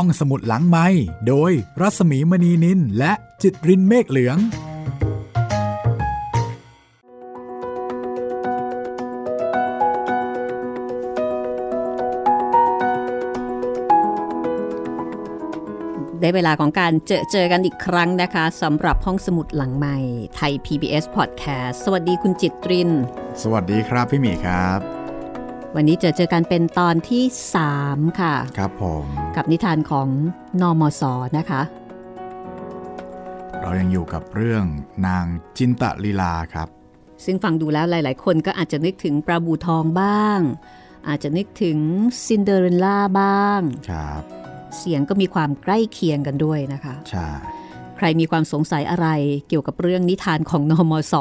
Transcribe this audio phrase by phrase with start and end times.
[0.00, 0.86] ห้องสมุดหลังไม้
[1.28, 4.36] โดยรัสมีมณีนินและจิตรินเมฆเหลือง
[16.20, 19.98] ได้เวลาของการเจอเจอกันอีกครั้งนะคะสำหรับห้องสมุดหลังใหม่
[20.36, 22.90] ไทย PBS Podcast สวัสดีคุณจิตริน
[23.42, 24.95] สวัสดีครับพี่หมีครับ
[25.78, 27.24] วันนี้เจอเจอกันเป็นตอนที่
[27.70, 29.04] 3 ค่ะ ครับผม
[29.36, 30.08] กับนิทานของ
[30.60, 31.02] นอมศ
[31.38, 31.62] นะคะ
[33.60, 34.64] เรายังอยู่กับเรื่อง
[35.06, 35.24] นาง
[35.58, 36.68] จินตลีลาครับ
[37.24, 40.40] ซึ่งฟังดูแล้วหลาย ๆ คนก็อาจจะนึกถึงปลาบูทองบ้าง
[41.08, 41.78] อาจจะนึกถึง
[42.26, 44.22] ซินเดอเรลล่าบ้าง ครับ
[44.78, 47.28] เสียงก็มีความใกล้เคียงกันด้วยนะคะ ใช่
[47.96, 49.08] ใครมีความสงสัยอะไร
[49.48, 51.14] เกี่ยวกับเรื่องนิทานของนอมศ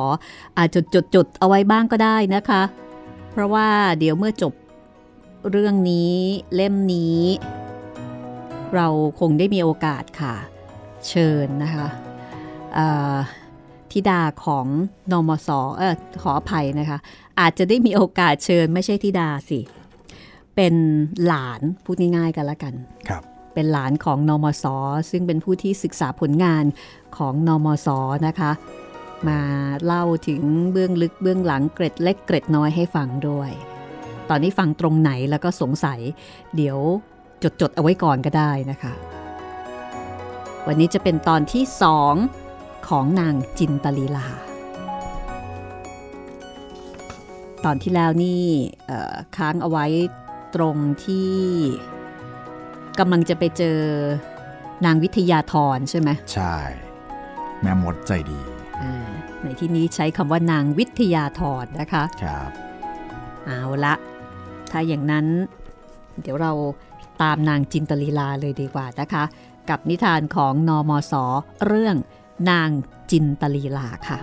[0.58, 2.62] อาจจะจดจดๆเอาไว้บ้างก็ได้นะคะ
[3.36, 4.54] เพราะว่าเดี๋ยวเมื่อจบ
[5.52, 6.14] เรื่องนี้
[6.56, 7.22] เล่มนี้
[8.76, 8.88] เรา
[9.20, 10.36] คงได้มีโอกาสค่ะ
[11.08, 11.88] เชิญนะคะ
[12.74, 13.16] เอ่อ
[13.92, 14.66] ธิดาของ
[15.12, 16.98] นอมศเออขออภัยนะคะ
[17.40, 19.60] อาจจะได้มีโอกาสเชิญไม่ใช่ธิดาสิ
[20.56, 20.74] เป็น
[21.26, 22.74] หลานพูดง่ายๆกันละกัน
[23.10, 24.66] ครับเป็นหลานของนอมศ
[25.12, 26.66] ซึ่งเป็นผู้ที่ศึกษาผลงาน
[27.18, 27.88] ของนอมศ
[28.28, 28.52] นะคะ
[29.30, 29.40] มา
[29.86, 33.52] เล่าถึงเบื้องลึกเบื้องหลังเกร็ดเล็กเกร็ดน้อยให้ฟังด้วย
[34.30, 36.00] ตอนนี้ฟังตรงไหนแล้วก็สงสัย
[36.56, 36.78] เดี๋ยว
[37.44, 38.94] จดจดๆเอาไว้ก่อนก็ได้นะคะ
[40.68, 42.14] วันนี้จะเป็นตอนที่สอง
[42.90, 44.28] ของนางจินตลีลา
[47.66, 48.44] ตอนที่แล้วนี่
[49.38, 49.86] ค้างเอาไว้
[50.56, 51.36] ตรงที่
[53.00, 53.80] กำลังจะไปเจอ
[54.86, 56.56] นางวิทยาธรใช่ไหมใช่
[57.62, 58.55] แม่มดใจดี
[59.44, 62.50] ในที่นี้ใช้คำว่านางวิทยาธรนะคะครับ
[63.46, 63.94] เอาละ
[64.72, 65.26] ถ้าอย่างนั้น
[66.22, 66.52] เดี๋ยวเรา
[67.22, 69.24] ตามนางจินตลีลาเลยดีกว่านะคะ
[69.70, 71.14] กับนิทานของนอมศ
[71.66, 71.96] เรื่อง
[72.50, 72.70] นาง
[73.12, 74.20] จินตลีลาค่ะ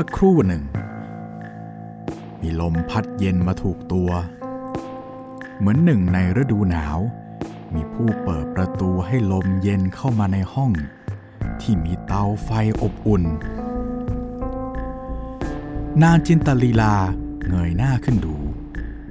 [0.00, 0.64] สักครู่หนึ่ง
[2.40, 4.10] มีลมพัดเย็นมาถูกตัว
[5.58, 6.98] เหมือนหนึ่งในฤดูหนาว
[7.74, 10.70] มีผู้เปิดประตูให้ลมเย็นเข้ามาในห้อง
[11.60, 12.50] ที่มีเตาไฟ
[12.82, 13.24] อบอุ่น
[16.02, 16.94] นางจินตลีลา
[17.48, 18.36] เงยหน้าขึ้นดู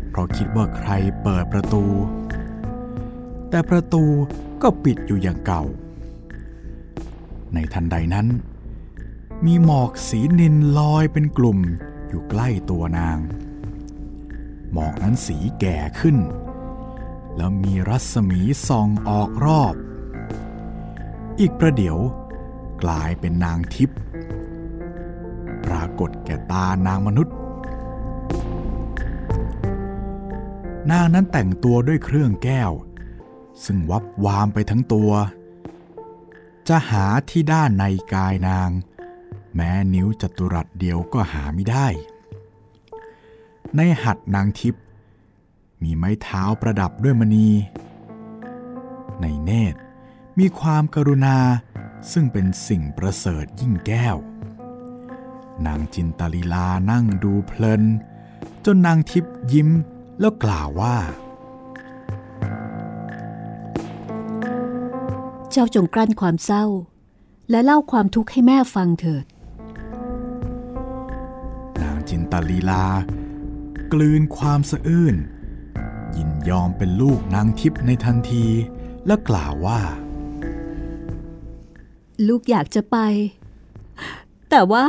[0.09, 0.89] เพราะคิดว่าใคร
[1.23, 1.83] เปิดประตู
[3.49, 4.03] แต่ประตู
[4.61, 5.63] ก็ปิดอยู่อย่างเก่า
[7.53, 8.27] ในทันใดนั้น
[9.45, 11.59] มีหมอกสีนินลอยเป็นกลุ่ม
[12.07, 13.19] อยู่ใกล้ตัวนาง
[14.71, 16.17] หมอกนั้นสีแก่ขึ้น
[17.35, 19.75] แล้วมีรัศมีส่องออกรอบ
[21.39, 21.97] อีกประเดี๋ยว
[22.83, 23.99] กลายเป็นนางทิพย์
[25.65, 27.35] ปรากฏแก่ตานางมนุษย์
[30.91, 32.71] นางนั้นแต่งตัวด้วยเครื่องแก้ว
[33.63, 35.11] ซึ่งวับวามไปทั้งตัว
[36.67, 38.69] จะหาที่ด้านในกายนาง
[39.55, 41.87] แม้นิ้วจัตุรัสเดียวก็หาไม่ได้
[43.75, 44.83] ในหัดนางทิพย์
[45.83, 47.49] มีไม้เท้าประดับด้วยมณี
[49.21, 49.79] ในเนตร
[50.39, 51.37] มีความกรุณา
[52.11, 54.15] ซึ่งเป็นสิ่งประเสริฐยิ่งแก้ว
[55.65, 57.83] นางจินตลีลานั่งดูเพลิน
[58.65, 59.69] จนนางทิพย์ยิ้ม
[60.19, 60.97] แล้วกล่าวว่า
[65.51, 66.65] เจ้าจงกลั้นความเศร้า
[67.49, 69.25] และเล่าความทุกข์ให้แม่ฟังเถิด
[72.35, 72.85] ตลีลา
[73.93, 75.15] กลืนความสะอื้น
[76.15, 78.45] ยินยอมเป็นลูกนางทิพย์ในทันที
[79.07, 79.81] และกล่าวว่า
[82.27, 82.97] ลูกอยากจะไป
[84.49, 84.85] แต่ว่า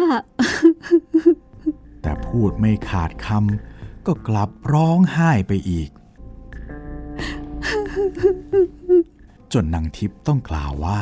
[2.03, 5.91] แต่พูดไม่ขาดคำก็กลับร้องไห้ไปอีก
[9.53, 11.01] จนนางทิพย์ต้องกล่าวว่า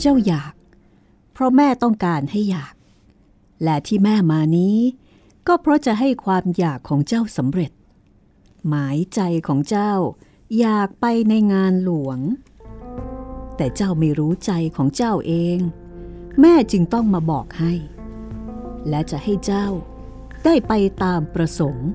[0.00, 0.54] เจ้าอยาก
[1.32, 2.73] เพราะแม่ต้องการให้อยาก
[3.62, 4.78] และที่แม่มานี้
[5.46, 7.72] ก็เพราะจะให้ความอยากของเจ้าสำเร็จ
[8.68, 9.92] หมายใจของเจ้า
[10.58, 12.18] อยากไปในงานหลวง
[13.56, 15.58] แต่เจ้าไม่รู้ใจของเจ้าเอง
[16.40, 17.72] แม่จึงต้องมาบอกให้
[18.88, 19.66] และจะให้เจ้า
[20.44, 20.72] ได้ไป
[21.02, 21.88] ตามประสงค์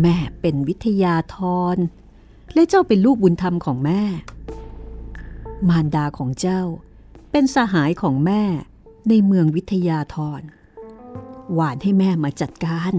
[0.00, 1.38] แม่เป็นวิทยาธ
[1.74, 1.76] ร
[2.54, 4.02] และเจ้าเป็นลูกบุญธรรมของแม่
[5.68, 6.62] มารดาของเจ้า
[7.30, 8.42] เป็นสหายของแม่
[9.08, 10.42] ในเมืองวิทยาธร
[11.54, 12.92] หวานให้แม่มาจัดการ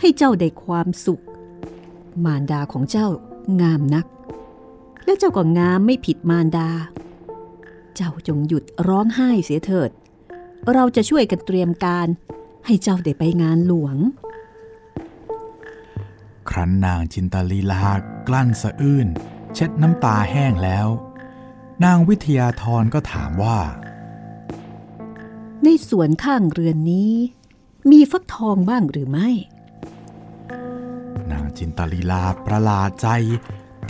[0.00, 1.22] ให้เจ้าได้ความสุข
[2.24, 3.08] มารดาของเจ้า
[3.60, 4.06] งามนัก
[5.04, 6.68] และเจ้าก็งามไม่ผิดมารดา
[7.94, 9.90] เจ้าจงหยุดร้องไห้เสียเถิด
[10.72, 12.08] เราจะช่วยกันเตรียมการ
[12.66, 13.96] ให้เจ้าได้ไปงานหลวง
[16.48, 17.82] ครั้นนางจินตลีลา
[18.28, 19.08] กลั้นสะอื้น
[19.54, 20.88] เช็ดน้ำตาแห้งแล้ว
[21.84, 23.58] นางวิทยาธรก็ถามว่า
[25.64, 27.12] ในสวนข้างเรือนนี้
[27.90, 29.28] มีฟักทองบ้างหรือไม่
[31.30, 33.08] นางจินตลีลาประหลาดใจ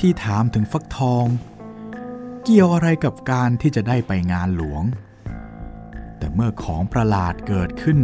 [0.00, 1.24] ที่ถามถึงฟักทอง
[2.44, 4.84] เกี่ยวอะไรกับการที่จะได้ไปงานหลวง
[6.18, 7.98] แต่เมื่อของประหลาดเกิดขึ้น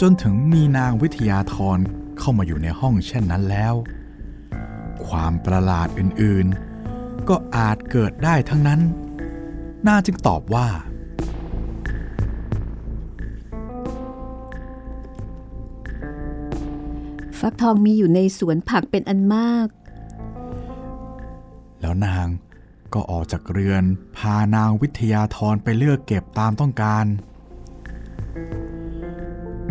[0.00, 1.78] จนถึงมีนางวิทยาธร
[2.18, 3.74] เข้ามาอยู่ในห้องเช่นนั้นแล้ว
[5.06, 8.80] ความประหลาดอื่นๆ ก็อาจเกิดได้ทั้งนั้น
[9.86, 10.68] น่าจึงตอบว่า
[17.42, 19.68] ฟักทองมีอยู่ในสวนผักเป็นอันมาก
[21.80, 22.28] แล้วนาง
[22.94, 23.84] ก็ออกจากเรือน
[24.16, 27.04] พานางวิทยาธรไปเลือกเก็บตามต้องการ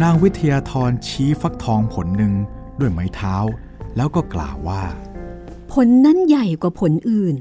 [0.04, 2.34] นางวิทยาธรชี้ฟักทองผลหนึ่ง
[2.80, 3.36] ด้วยไม้เท้า
[3.96, 4.84] แล้วก็กล่าวว่า
[5.72, 7.36] ผลนั้นใหญ่กว่าผลอื่น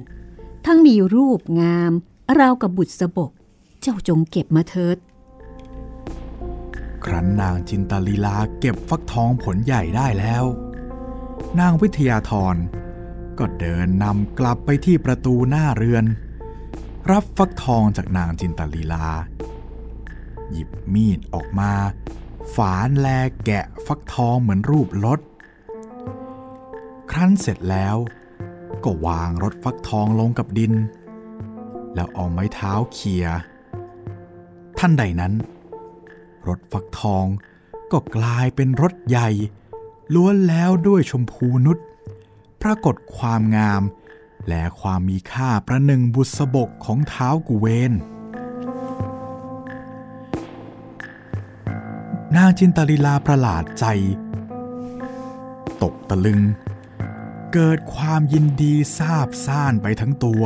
[0.66, 1.92] ทั้งมีรูปงาม
[2.38, 3.30] ราวกับบุตรสบก
[3.80, 4.96] เจ้าจงเก็บมาเถิด
[7.04, 10.44] ครั้นนางจินตลีลาเก็บฟักทองผลใหญ่ได้แล้ว
[11.58, 12.56] นางวิทยาธร
[13.38, 16.04] ก็เดินนำกลับไปที่ประตูหน้าเรือน
[17.10, 19.06] รับฟักทองจากนางจินตลีลา
[20.50, 21.72] หยิบมีดออกมา
[22.54, 23.08] ฝานแล
[23.44, 25.20] แกะฟักทองเหมือนรูปรถ
[27.10, 27.96] ครั้นเสร็จแล้ว
[28.84, 30.72] ก็วางรถฟักทองลงกับดิน
[31.94, 33.26] แล้วเอาไม้เท้าเขี่ย
[34.78, 35.32] ท่านใดนั้น
[36.48, 37.26] รถฟักทอง
[37.92, 39.30] ก็กลายเป็นรถใหญ่
[40.14, 41.78] ล้วนแล้วด้วยชมพูนุช
[42.62, 43.82] ปรากฏความงาม
[44.48, 47.92] และความมีค่าประหนึ่งบุษบกของเท้ากุเวน
[52.36, 53.84] นางจินตลีลาประหลาดใจ
[55.82, 56.40] ตกตะลึง
[57.52, 60.44] เกิดความยินดีซาบซ่านไปทั้งตัว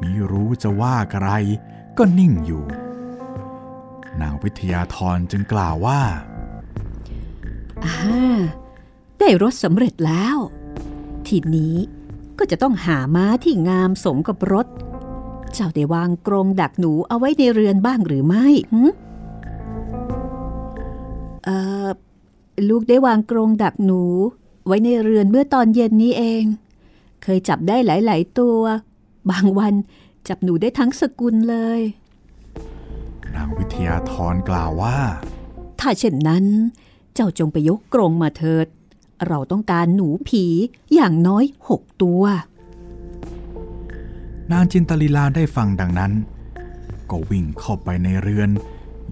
[0.00, 1.30] มิรู้จะว่าอะไร
[1.98, 2.64] ก็นิ่งอยู่
[4.22, 6.00] นางวิทยาธรจึงกล่าวว่า
[7.84, 7.96] อา
[9.18, 10.36] ได้รถสำเร็จแล้ว
[11.28, 11.76] ทีนี้
[12.38, 14.66] ก็จะต้องหาม้าที่งามสมกับรถ
[15.52, 18.46] เจ้าได้วางกรงดักหนูเอาไว้ในเรือนบ้างหรือไม่
[21.44, 21.48] เอ
[21.86, 21.88] อ
[22.68, 24.02] ลูกได้วางกรงดักหนู
[24.66, 26.44] ไว้ในเรือนเมื่อตอนเย็นนี้เอง
[27.22, 28.58] เคยจับได้หลาย ๆ ตัว
[29.30, 29.74] บางวัน
[30.28, 31.80] จับหนูได้ทั้งสกุลเลย
[33.34, 34.98] นางวิทยาธรกล่าวว่า
[35.80, 36.44] ถ้าเช่นนั้น
[37.14, 38.66] เจ้าจงไปยกกรงมาเถิด
[39.26, 40.44] เราต้องการหนูผี
[40.94, 42.22] อย่างน้อยหกตัว
[44.52, 46.12] นางจินตลีลาได้ฟังดังนั้น
[47.10, 48.50] ก็วิ่งเข้าไปในเรือน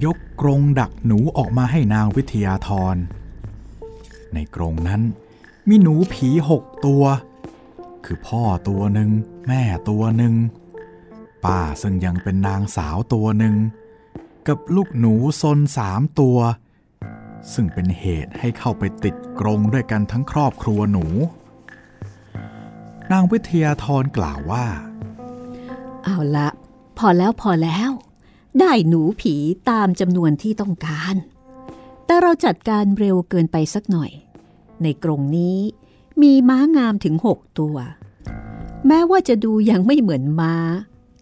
[0.05, 2.97] ยกกรงดักหนูออกมาให้นางวิทยาธร
[4.35, 5.03] ในกรงนั้น
[5.69, 7.05] มีหนูผีหกตัว
[8.05, 9.11] คือพ่อตัวหนึ่ง
[9.47, 10.35] แม่ตัวหนึ่ง
[11.45, 13.55] ป้าซึ่งยังเป็นนางสาวตัวหนึ่ง
[14.49, 16.38] กับลูกหนูซนสามตัว
[17.52, 21.06] ซึ่งเป็นเหตุให้เข้าไปติดกรงด้วยกันทั้งครอบครัวหนู
[23.10, 24.67] นางวิทยาธรกล่าวว่า
[26.05, 26.48] เอาละ
[26.98, 27.91] พอแล้วพอแล้ว
[28.60, 29.34] ได้หนูผี
[29.70, 31.15] ตามจำนวนที่ต้องการ
[32.06, 34.10] แต่เราจัดการเร็วเกินไปสักหน่อย
[34.82, 35.58] ในกรงนี้
[36.22, 37.77] มีม้างามถึงหกตัว
[38.86, 40.55] แม้ว่าจะดูยังไม่เหมือนม้า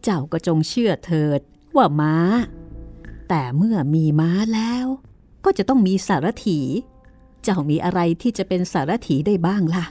[0.03, 1.41] เจ้าก็จงเชื่อเถิด
[1.77, 2.15] ว่าม้า
[3.35, 4.87] แต่เมื่อมีม้าแล้ว
[5.45, 6.61] ก็จะต้องมีสารถี
[7.43, 9.85] เจ้ามีอะไรที่จะเป็นสารถีได้บ้างล่ะ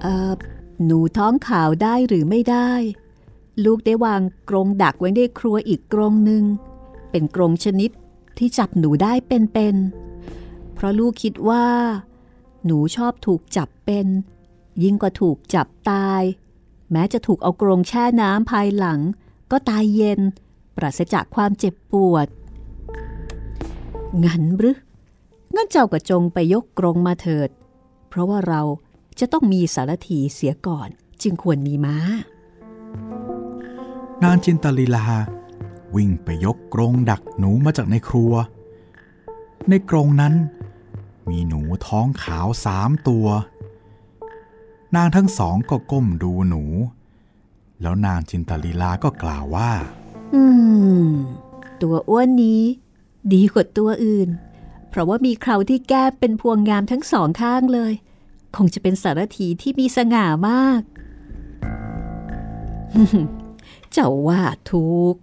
[0.00, 0.32] เอ่อ
[0.84, 2.70] หนูท้องขาวได้หรือไม่ได้
[3.64, 6.44] ลูกได้วางกรงดักไว้ในครัวอีกกรงหนึ่ง
[7.10, 7.90] เป็นกรงชนิด
[8.38, 11.66] ที่จับหนูได้เป็นๆ เพราะลูกคิดว่า
[12.64, 14.06] หนูชอบถูกจับเป็น
[14.82, 16.22] ยิ่งกว่าถูกจับตาย
[16.92, 19.00] แม้จะถูกเอากรงแช่น้ำภายหลัง
[19.50, 20.20] ก็ตายเย็น
[20.76, 22.26] ปราศจากความเจ็บปวด
[24.24, 24.78] งั้นหรือ
[25.54, 27.48] งั้นเจ้าก็จงไปยกกรงมาเถิด
[28.08, 28.62] เพราะว่าเรา
[29.18, 30.88] จะต้องมีสารถีเสียก่อน
[31.22, 31.96] จึงควรมีม้า
[34.22, 35.06] นางจินตลีลา
[35.96, 38.32] วิ่งไปยกกรงดักหนูมาจากในครัว
[39.68, 40.34] ในกรงนั้น
[41.30, 43.26] มีหนูท้องขาวสามตัว
[44.96, 46.62] นางทั้งสองก็ก้มดูหนู
[47.80, 49.72] แล้วนางจินตลีลาก็กล่าวว่า
[50.34, 50.42] อื
[51.04, 51.06] ม
[51.82, 52.62] ตัวอ้วนนี้
[53.32, 54.28] ดีกว่าตัวอื่น
[54.88, 57.92] เพราะว่ามีเคราที่แก้เป็นพวงงามทั้งสองข้างเลย
[58.56, 60.82] คงจะเป็นสารถีที่มีสง่ามาก
[63.92, 65.14] เจ้าว่าทุก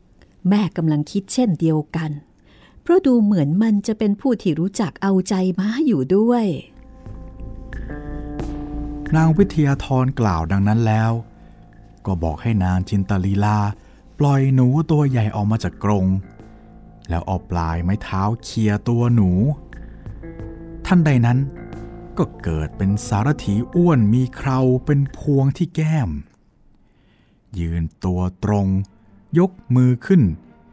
[0.50, 2.12] แม่กำลังคิดเช่นเดียวกัน
[2.82, 6.46] เพราะดูเหมือนมันจะเป็นผู้ที่รู้จักเอาใจม้าอยู่ด้วย
[9.16, 11.12] นางวิทยาธรกล่าวดังนั้นแล้ว
[12.06, 13.60] ก็บอกให้นางจินตลีลา
[14.20, 16.06] ปล่อยหนูตัวใหญ่ออกมาจากกรง
[17.10, 19.32] แล้วเอาปลายไม้เท้าเคียตัวหนู
[20.86, 21.40] ท่านใดนั้น
[22.18, 26.10] ก็เกิดเป็นสารถีอ้วนมีเคราเป็นพวงที่แก้ม
[27.60, 28.68] ยืนตัวตรง
[29.40, 30.22] ยกมือขึ้น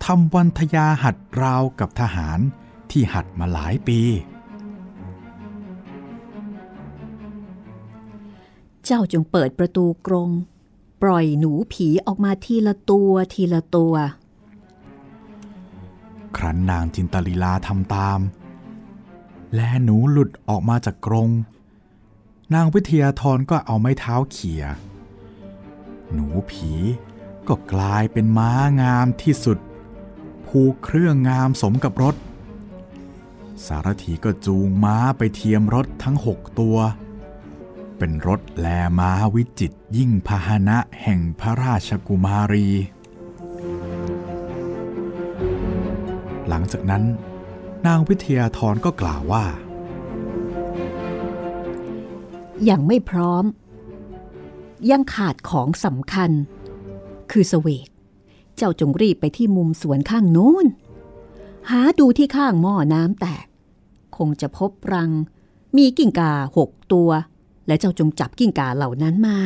[0.04, 2.38] ทำวันทยาหัดราวกับทหาร
[2.90, 4.00] ที่หัดมาหลายปี
[8.84, 10.30] เจ้าจงเปิดประตูกรง
[11.02, 13.94] ปล่อยหนูผีออกมาทีละตัวทีละตัว
[16.36, 18.20] ครั้นนางจินตลีลาทำตาม
[19.54, 21.30] และหนูหลุดออกมาจากกรง
[22.54, 24.64] นางวิทยาธรก็เอาไม้เท้าเขี่ย
[26.12, 26.70] หนูผี
[27.48, 29.58] ก็กลายเป็นม้างามที่สุด
[30.46, 32.16] ผูกเครื่องงามสมกับรถ
[33.66, 36.76] สารถีก็จูงม้าไปเทียมรถทั้งหกตัว
[37.98, 38.66] เป็นรถแล
[38.98, 42.68] ม้าวิจิตยิ่งพาหนะแห่งพระราชกุมารี
[46.48, 47.04] หลังจากนั้น
[47.86, 49.44] นางวิทยาธรก็กล่าวว่า
[52.68, 53.44] ยังไม่พร้อม
[54.90, 56.30] ยังขาดของสำคัญ
[57.30, 57.88] คือเสวก
[58.56, 60.66] เจ้าจงรีบไปที่มุมสวนข้างโน้น
[61.70, 63.46] หาดูที่ข้างหม้อน้ำแตก
[64.16, 65.10] คงจะพบรัง
[65.76, 67.10] มีกิ้งก่าหกตัว
[67.66, 69.38] และเจ้าจงจับกิ้งก่าเหล่านั้นมา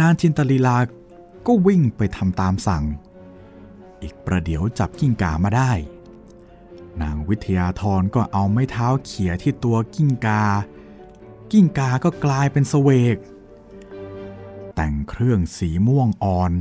[0.00, 0.76] นางจินตลีลา
[1.46, 2.84] ก็วิ่งไปทำตามสั่ง
[4.02, 5.72] อีกประเดี๋ยวจับกิ้งก่ามาได้
[7.02, 10.44] นางวิทยาธรก็เอาไม้เท้าเขี่ยที่ตัวกิ้งก่า
[11.52, 13.16] กิ้งก่าก็กลายเป็นเสวก
[14.74, 16.52] แต่งเครื่องสีม่วงอ่อน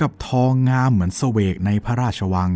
[0.00, 2.50] กับทองงามเหมือนเสวกในพระราชวัง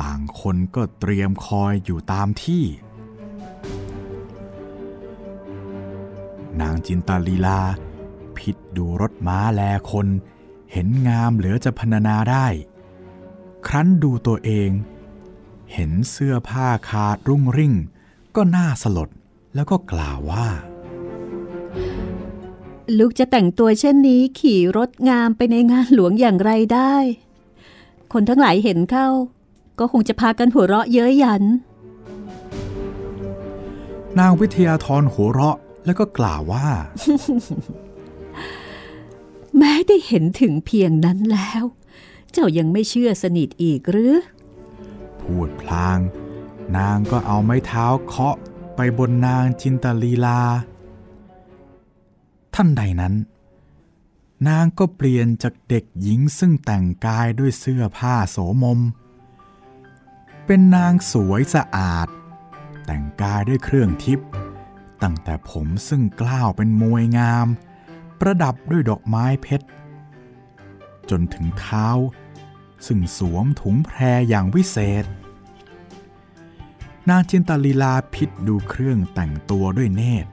[0.00, 2.64] ต่างคนก็เตรียมคอยอยู่ตามที่
[6.60, 7.60] นางจินตาลีลา
[8.36, 9.60] พิษดูรถม้าแล
[9.90, 10.06] คน
[10.72, 12.46] เห็นงามเหลือจะพรรณนาได้
[13.66, 14.70] ครั้นดูตัวเอง
[15.72, 17.74] เห็นเสื้อผ้าขาดรุ่งริ่ง
[18.36, 19.08] ก็น่าสลด
[19.54, 20.48] แล้วก็กล่าวว่า
[22.98, 26.94] ลูกจะแต่งตัวเช่นนี้ขี่รถงามไปในงานหลวงอย่างไรได้
[28.12, 29.08] คนทั้งหลายเห็นเข้า
[29.78, 31.42] ก็คงจะพากันหัวเราะเย้ยหยัน
[34.18, 35.56] นางวิทยาธรหัวเราะ
[35.86, 36.68] แล้วก็กล่าวว่า
[39.56, 41.62] แม้ได้เห็นถึงเพียงนั้นแล้ว
[42.32, 44.14] เจ้ายังไม่เชื่อสนิทอีกหรือ
[45.20, 45.98] พูดพลาง
[46.76, 48.36] นางก็เอาไม้เท้าเคาะ
[48.76, 50.40] ไปบนนางจินตลีลา
[52.54, 53.14] ท่านใดนั้น
[54.48, 58.80] นางก็เปลี่ยนจากเด็กหญิงซึ่งแต่งกายด้วยเสื้อผ้าโสมม
[60.46, 62.08] เป็นนางสวยสะอาด
[62.86, 64.28] แต่งกายด้วยเครื่องทิพย์
[65.02, 67.46] ตั้งแต่ผมซึ่งกล้าวเป็นมวยงาม
[68.20, 69.66] ประดับด้วยดอกไม้เพชร
[71.10, 71.86] จนถึงเท้า
[72.86, 75.04] ซึ่งสวมถุงแพรอย่างวิเศษ
[77.08, 80.30] นางจินตลีลาพิษดูเครื่องแต่งตัวด้วยเนตร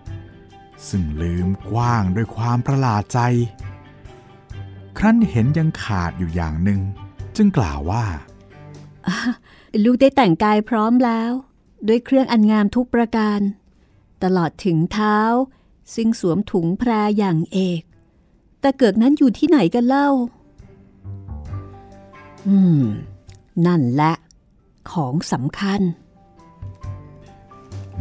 [0.89, 3.19] ซึ่งลืมกว้างด้วยความประหลาดใจ
[4.97, 6.81] ครั้นเห็นยังขาดอยู่อย่างหนึ่ง
[7.35, 8.05] จึงกล่าวว่า
[9.83, 11.31] ลูกได้แต่งกายพร้อมแล้ว
[11.87, 13.39] ด้วยเครื่องอันงามทุกประการ
[14.23, 15.19] ตลอดถึงเท้า
[15.95, 17.81] ซึ่งสวมถุงแพรอย่างเอก
[18.61, 20.09] แต่เกิดนั้นอยู่ที่ไหนกันเล่า
[22.47, 22.83] อืม
[23.65, 24.13] นั่นแหละ
[24.91, 25.81] ของสำคัญ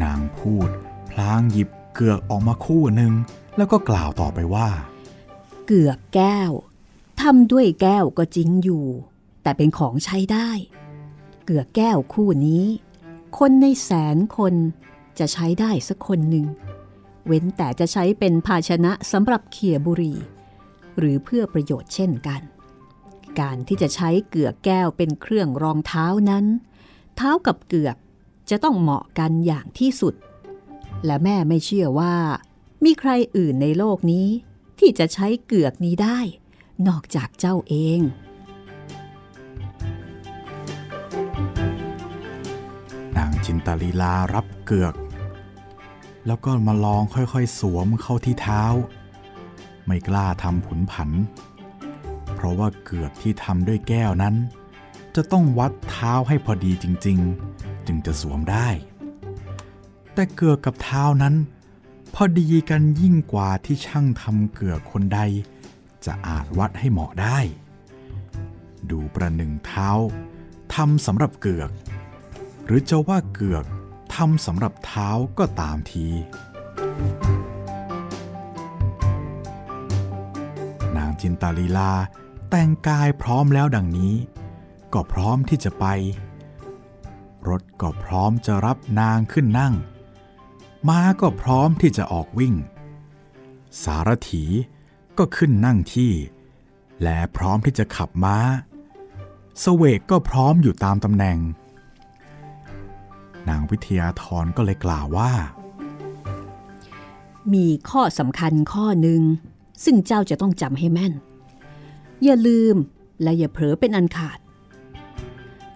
[0.02, 0.70] นางพูด
[1.10, 3.12] พลางหยิบเกือกออกมาคู่หนึ่ง
[3.56, 4.68] แล้วก็กล่าวต่อไปว่า
[5.66, 6.50] เกือกแก้ว
[7.20, 8.84] ทำด้วยแก้วก็จริงอยู่
[9.42, 10.50] แต่เป็นของใช้ได้
[11.44, 12.64] เกือกแก้วคู่นี้
[13.38, 14.54] คนในแสนคน
[15.18, 16.46] จะใช้ได้สักคนหนึ่ง
[17.26, 20.18] เว้นแต่จะใช้เป็นภาชนะสำหรับเขี่ยบุหรี่
[20.98, 22.40] หรือเพื่อประโยชน์เช่นกัน
[23.40, 26.44] การที่จะใช้เกือกแก้วเป็นเครื่องรองเท้านั้น
[27.16, 27.96] เท้ากับเกือก
[28.50, 30.14] จะต้องเหมาะกันอย่างที่สุด
[31.06, 32.14] และแม่ไม่เชื่อว่า
[32.84, 34.28] มีใครอื่นในโลกนี้
[34.78, 36.18] ที่จะใช้เกือกนี้ได้
[36.88, 38.00] นอกจากเจ้าเอง
[43.44, 44.94] จินตลีลารับเกือก
[46.26, 48.62] แล้วก็มาลองค่อยๆสวมเข้าที่เท้า
[49.86, 51.10] ไม่กล้าทำผุนผัน
[52.34, 54.34] เพราะว่าเกือกที่ทำด้วยแก้วนั้น
[55.14, 58.68] จะต้องวัดเท้าให้พอดีจริงๆ จึงจะสวมได้
[60.14, 61.34] แต่เกือกกับเท้านั้น
[62.14, 65.20] พอดีกันยิ่งกว่าที่ช่างทำเกือกคนใด
[66.06, 67.38] จะอาจวัดให้เหมาะได้
[68.90, 69.88] ดูประหนึ่งเท้า
[70.74, 71.70] ทำสำหรับเกือก
[72.64, 73.64] หรือจะว่าเกือก
[74.14, 76.08] ทำสำหรับเท้าก็ตามที
[80.96, 81.92] นางจินตาลีลา
[82.50, 84.14] แต่งกายพร้อมแล้วดังนี้
[84.92, 85.86] ก็พร้อมที่จะไป
[87.48, 89.74] รถก็พร้อมจะรับนางขึ้นนั่ง
[90.88, 92.54] ม้าก็พร้อมที่จะออกวิ่ง
[93.82, 94.44] สารถี
[95.18, 96.12] ก็ขึ้นนั่งที่
[97.02, 98.36] และพร้อมที่จะขับม้า
[99.62, 101.38] สเวกก็พร้อมอยู่ตามตำแหน่ง
[103.48, 105.32] นางวิทยาธรก็เลยกล่าวว่า
[107.54, 109.22] มีข้อสำคัญข้อหนึ่ง
[109.84, 111.12] ซึ่งเจ้าจะต้องจำให้แม่น
[112.24, 112.76] อย่าลืม
[113.22, 114.38] และอย่าเผลอเป็นอันขาด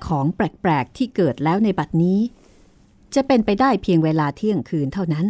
[0.07, 2.19] ของแปลก ๆ ที่เกิดแล้วในบัดนี้
[3.15, 5.27] จะเป็นไปได้เพียงเวลาเที่ยงคืนเท่านั้น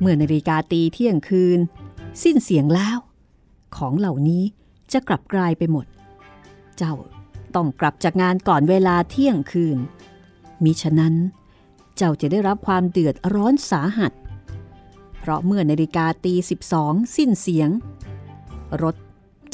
[0.00, 1.58] เมื่อนาฬิกาตีเที่ยงคืน
[2.22, 2.98] สิ้นเสียงแล้ว
[3.76, 4.42] ของเหล่านี้
[4.92, 5.86] จะกลับกลายไปหมด
[6.76, 6.94] เจ้า
[7.54, 9.78] ต้องกลับจากงานก่อนเวลาเที่ยงคืน
[10.64, 11.14] มิฉะนั้น
[11.96, 14.12] เจ้าจะได้รับความเดือดร้อนสาหัส
[15.18, 17.70] เพราะเมื่อนาฬิกาตีสิบสองสิ้นเสียง
[18.82, 18.96] รถ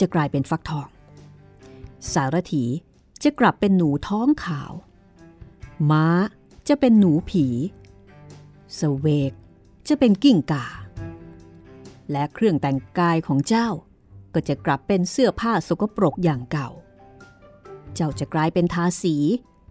[0.01, 0.89] จะกลายเป็นฟักทอง
[2.13, 2.65] สารถี
[3.23, 4.73] จะกลับเป็นหนูท้องขาว
[5.91, 6.07] ม้า
[6.69, 7.47] จะเป็นหนูผี
[8.79, 9.33] สเวก
[9.89, 10.67] จะเป็นกิ้งก่า
[12.11, 13.69] และเครื่องแต่งกายของเจ้า
[14.35, 16.71] ก็จะกลับเป็นเสื้อผ้าสกปรกอย่างเก่า
[17.95, 19.17] เจ้าจะกลายเป็นทาสี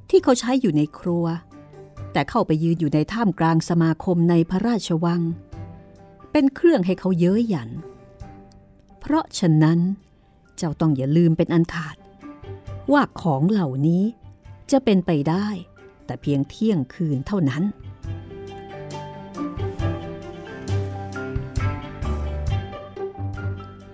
[0.09, 1.25] ที่เขาใช้อยู่ในครัว
[2.11, 5.21] แต่เข้าไปยืนอยู่ในท่ามกลางสมาคมในพระราชวัง
[6.31, 7.69] เป็นเครื่องให้เขาเย้ยหยัน
[8.99, 9.79] เพราะฉะนั้น
[10.57, 11.95] เจ้าต้องอย่าลืมเป็นอันขาด
[12.91, 14.03] ว่าของเหล่านี้
[14.71, 15.47] จะเป็นไปได้
[16.05, 17.63] แต่เพียงเที่ยงคืนเท่านั้น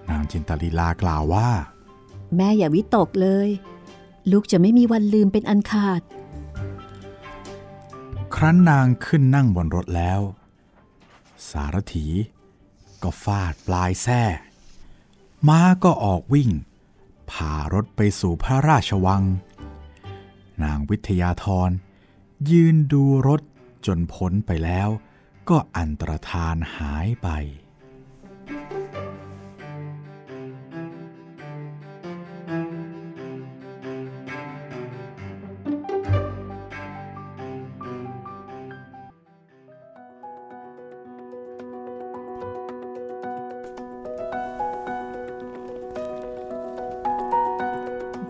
[0.10, 1.50] นางจินตาลีลากล่าวว่า
[2.36, 3.50] แม่อย่าวิตกเลย
[4.32, 6.02] ลูกจะไม่มีวันลืมเป็นอันขาด
[8.36, 10.22] ครั้นนางขึ้นนั่งบนรถแล้ว
[11.50, 12.08] สารถี
[13.04, 14.22] ก็ฟาดปลายแส้
[15.48, 16.50] ม้าก็ออกวิ่ง
[17.32, 19.24] พารถไปสู่พระราชวัง
[20.64, 21.70] นางวิทยาธร
[22.52, 23.42] ยืนดูรถ
[23.86, 24.90] จนพ้นไปแล้ว
[25.50, 27.28] ก็อันตรธานหายไป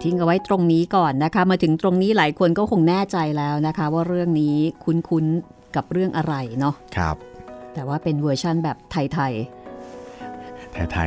[0.03, 7.15] ทิ้งเอาไว้ตรงนี้ก่อนนะคะ มาถึงตรงนี้หลายคนก็คงแน่ใจแล้วนะคะ ว่าเรื่องนี้คุ้นๆกับเรื่องอะไรเนาะครับ
[7.73, 9.19] แต่ว่าเป็นเวอร์ชั่นแบบไทยไท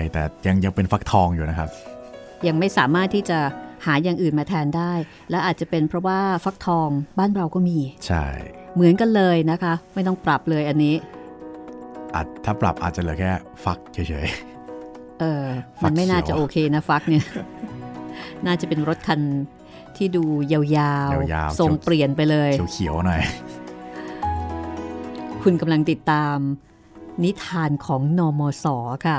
[0.01, 3.39] ยๆแต่ยังยังเป็นฟักทองอยู่นะครับๆยังไม่สามารถที่จะ
[3.87, 4.93] หาอย่างอื่นมาแทนได้
[5.31, 8.25] และอาจจะเป็นเพราะว่าฟักทองบ้านเราก็มี ใช่
[8.75, 10.95] เหมือนกันเลยนะคะ ไม่ต้องปรับเลยอันนี้
[12.15, 13.31] อาจถ้าปรับอาจจะเหลือแค่
[13.65, 14.27] ฟักเฉย
[15.21, 15.45] เออ
[15.83, 17.25] ฟัมักนไม่น่าเขีจะยวโอเคนะฟักเนี่ย
[18.47, 19.21] น่าจะเป็นรถคัน
[19.97, 23.23] ที่ดูยาวยาวๆทรงเปลี่ยนไปเลยๆเขียวๆหน่อย
[25.43, 26.37] คุณกำลังติดตาม
[27.25, 28.67] นิทานของนอมศ
[29.07, 29.19] ค่ะ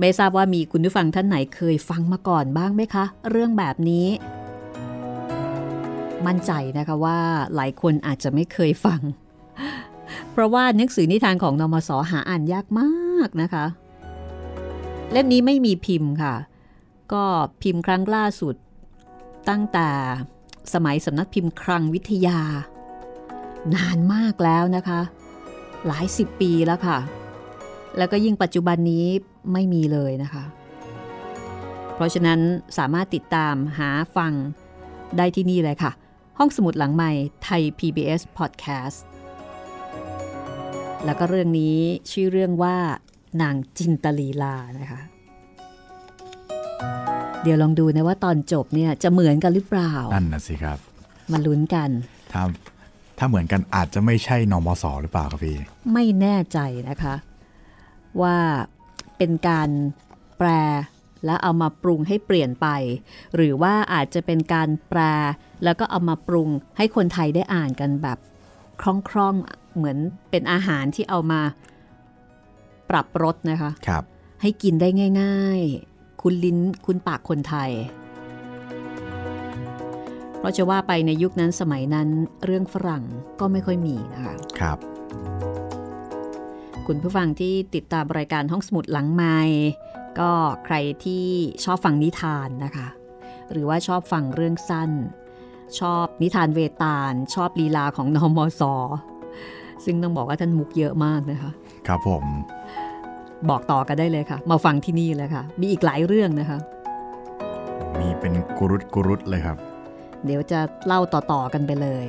[0.00, 4.06] ไม่ทราบว่ามีคุณผู้ฟังท่านไหนเคยฟังมาก่อนบ้างไหมคะ เรื่องแบบนี้
[6.26, 7.18] มั่นใจนะคะว่า
[7.54, 9.00] หลายคนอาจจะไม่เคยฟัง
[10.32, 13.64] เพราะว่าหนังสือนิทานของนอมศหาอ่านยากมากนะคะ
[15.12, 16.34] เล่มนี้ไม่มีพิมพ์ค่ะ
[17.12, 17.24] ก็
[17.62, 18.54] พิมพ์ครั้งล่าสุด
[19.48, 19.88] ตั้งแต่
[20.74, 22.40] สมัยสำนักพิมพ์คลังวิทยา
[23.74, 25.00] นานมากแล้วนะคะ
[25.86, 26.98] หลายสิบปีแล้วค่ะ
[27.98, 29.06] แล้วก็ยิ่งปัจจุบันนี้
[29.52, 30.44] ไม่มีเลยนะคะ
[31.94, 32.40] เพราะฉะนั้น
[32.78, 34.32] สามารถติดตามหาฟัง
[35.16, 35.92] ได้ที่นี่เลยค่ะ
[36.38, 37.10] ห้องสมุดหลังใหม่
[37.44, 38.98] ไทย PBS Podcast
[41.04, 41.76] แล้วก็เรื่องนี้
[42.10, 42.76] ชื่อเรื่องว่า
[43.42, 45.00] นางจินตลีลานะคะ
[47.42, 50.78] เดี๋ยวลองดูนะว่าตอนจบเนี่ยจะเหมือนกันหรือเปล่า นั่นน่ะสิครับ
[51.32, 51.90] มาลุ้นกัน
[52.32, 52.42] ถ้า
[53.18, 55.56] ถ้าเหมือนกันอาจจะไม่ใช่นมสหรือเปล่าครับพี่
[55.92, 57.14] ไม่แน่ใจนะคะ
[58.22, 58.36] ว่า
[59.18, 59.68] เป็นการ
[60.38, 60.48] แปล
[61.24, 62.68] แล้วเอามาปรุงให้เปลี่ยนไป
[63.36, 65.00] หรือว่าอาจจะเป็นการแปล
[65.64, 68.18] แล้วก็เอามาปรุงให้คนไทยได้อ่านกันแบบ
[68.80, 69.98] คล่องๆเหมือน
[70.30, 71.40] เป็นอาหารที่เอามา
[72.90, 74.04] ปรับรสนะคะ ครับ
[74.42, 74.88] ให้กินได้
[75.22, 75.91] ง่าย ๆ
[76.22, 77.70] คุณลิ้นคุณปากคนไทย
[80.38, 82.08] เพราะจะว่าไปในยุคนั้นสมัยนั้น
[82.44, 83.04] เรื่องฝรั่ง
[83.40, 84.78] ก็ไม่ค่อยมีนะคะครับ
[86.86, 89.38] คุณผู้ฟังที่ติดตามรายการห้องสมุดหลังไม้
[90.20, 90.30] ก็
[90.64, 91.26] ใครที่
[91.64, 92.88] ชอบฟังนิทานนะคะ
[93.50, 94.90] หรือว่าชอบฟังเรื่องสั้น
[95.80, 98.62] ชอบนิทานเวตาล ชอบลีลาของนอมศ
[99.84, 101.50] ซึ่งต้องบอกว่าท่านมุกเยอะมากนะคะ
[101.86, 102.24] ครับผม
[103.50, 106.58] บอกต่อกันได้เลยค่ะ มาฟังที่นี่เลยค่ะ มีอีกหลายเรื่องนะคะ
[107.98, 109.56] มีเป็นกุรุตกุรุตเลยครับ
[110.24, 112.06] เดี๋ยวจะเล่าต่อๆกันไปเลย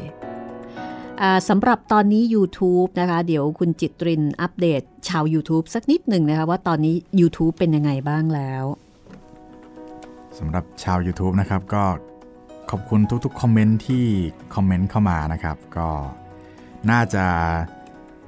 [1.22, 8.64] อ่าสำหรับตอนนี้ YouTube นะคะ เดี๋ยวคุณจิตรินอัปเดตชาว YouTube สักนิดหนึ่งนะคะ ว่าตอนนี้ YouTube เป็นยังไงบ้างแล้ว
[10.38, 11.84] สำหรับชาว YouTube นะครับ ก็
[12.70, 14.06] ขอบคุณทุกๆ คอมเมนต์ที่
[14.56, 15.90] คอมเมนต์เข้ามานะครับ ก็
[16.92, 17.26] น่าจะ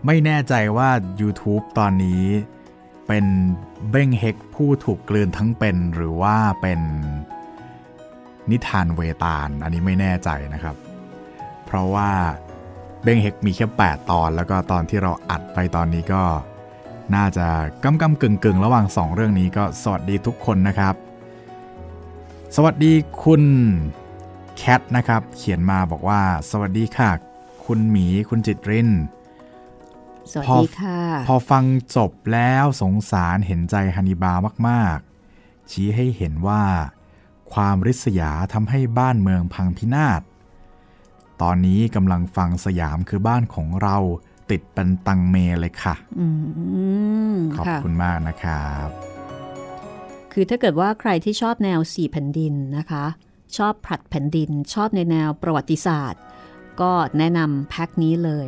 [0.05, 0.89] ไม่แน่ใจว่า
[1.21, 2.23] YouTube ตอนนี้
[3.07, 3.25] เป็น
[3.89, 6.81] เบ้งเฮกผู้ถูกกลืนทั้งเป็นหรือว่าเป็น
[8.51, 10.75] นิทานเวตาล อันนี้ไม่แน่ใจนะครับ
[11.65, 12.09] เพราะว่า
[13.03, 16.23] เบ้งเฮกมีแค่ 8 ตอน แล้วก็ตอนที่เราอัดไปตอนนี้ก็
[17.15, 17.47] น่าจะ
[17.83, 20.95] กำกำกึ่งกึ่งระหว่าง 2 เรื่องนี้ก็สวัสดีทุกคนนะครับ
[22.55, 23.43] สวัสดีคุณ
[24.57, 27.11] แคทนะครับ เขียนมาบอกว่า สวัสดีค่ะ
[27.65, 28.89] คุณหมีคุณจิตริน
[30.31, 31.63] สวัสพอดีค่ะ พอฟัง
[31.95, 34.33] จบแล้วสงสารเห็นใจฮันนิบา
[34.67, 36.63] มากๆ ชี้ให้เห็นว่า
[37.53, 40.21] ความริษยาทำให้บ้านเมืองพังพินาศ
[41.41, 43.97] ตอนนี้กำลังฟังสยามคือบ้านของเรา
[44.49, 46.27] ติดเป็นตังเมเลยค่ะอื
[47.31, 48.87] มขอบค่ะคุณมากนะครับ
[50.33, 53.05] คือถ้าเกิดว่าใครที่ชอบแนวสี่แผ่นดินนะคะ
[53.57, 56.21] ชอบผลัดแผ่นดิน ชอบในแนวประวัติศาสตร์
[56.81, 58.47] ก็แนะนำแพ็คนี้เลย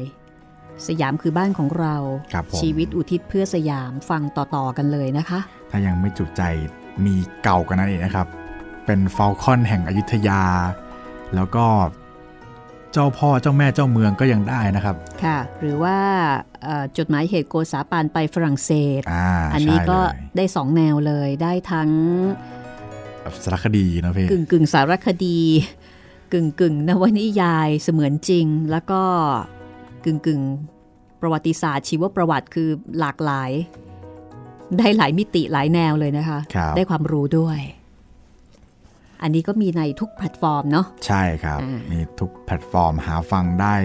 [0.88, 1.96] สยามคือบ้านของเรา
[2.34, 5.40] ครับผมชีวิตอุทิศเพื่อสยามฟังต่อๆกันเลยนะคะ
[5.72, 6.42] ถ้ายังไม่จุใจ
[7.06, 8.28] มีเก่ากันนั่นเองนะครับ
[8.86, 10.44] เป็นฟ a ลคอนแห่งอยุธยา
[11.36, 11.66] แล้วก็
[12.94, 15.98] เจ้าพ่อเจ้าแม่เจ้าเมืองก็ยังได้นะครับ ค่ะ หรือว่า
[16.64, 21.90] เอ่อจดหมายเหตุโกษาปานไปฝรั่งเศสอ่าอันนี้ใช่ก็เลยได้สองแนวเลยได้ทั้ง
[23.44, 25.40] สารคดีนะพี่กึ่งกึ่งสารคดี
[26.34, 29.02] กึ่งกึ่งนวนิยายเสมือนจริง แล้วก็
[30.06, 30.42] กึ่งกึ่ง
[31.22, 33.52] ประวัติศาสตร์ชีวประวัติคือหลากหลาย
[34.78, 37.60] ได้หลายมิติหลายแนวเลยนะคะครับได้ความรู้ด้วย
[39.22, 43.76] อันนี้ก็มีในทุกแพลตฟอร์มเนาะใช่ครับอ่ามีมีทุกแพลตฟอร์มหาฟังได้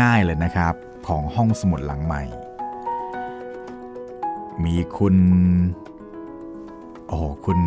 [0.00, 0.74] ง่าย ๆเลยนะครับ
[1.08, 2.22] ของห้องสมุดหลังใหม่
[4.64, 5.16] มีคุณ
[7.06, 7.58] โอ้โหคุณ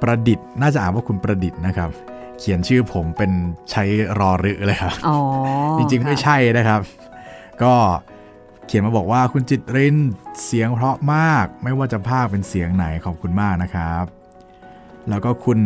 [0.00, 1.90] ประดิษฐ์น่าจะอ่านว่าคุณประดิษฐ์นะครับ
[2.38, 3.32] เขียนชื่อผมเป็น
[3.70, 3.84] ใช้
[4.18, 5.18] รอรึเลยครับอ๋อ
[5.78, 6.80] จริงๆไม่ค่ะใช่นะครับ
[7.62, 7.74] ก็
[8.66, 9.96] เขียนมาบอกว่าคุณจิตริน
[10.44, 14.04] เสียงเพราะมาก ไม่ว่าจะภาคเป็นเสียงไหนขอบคุณมากนะครับ
[15.08, 15.60] แล้วก็คุณ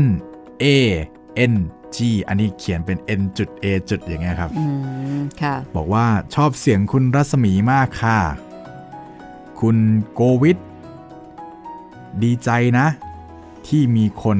[0.00, 0.02] N
[0.62, 0.64] A
[1.52, 1.54] N
[1.96, 4.64] G อันนี้เขียนเป็น N จุด A จุดอย่างเงี้ยครับอื
[5.18, 8.18] มค่ะบอกว่าชอบเสียงคุณรัศมีมากค่ะ
[9.60, 9.76] คุณ
[10.12, 10.58] โกวิท
[12.22, 12.86] ดีใจนะ
[13.68, 14.38] ที่มีคน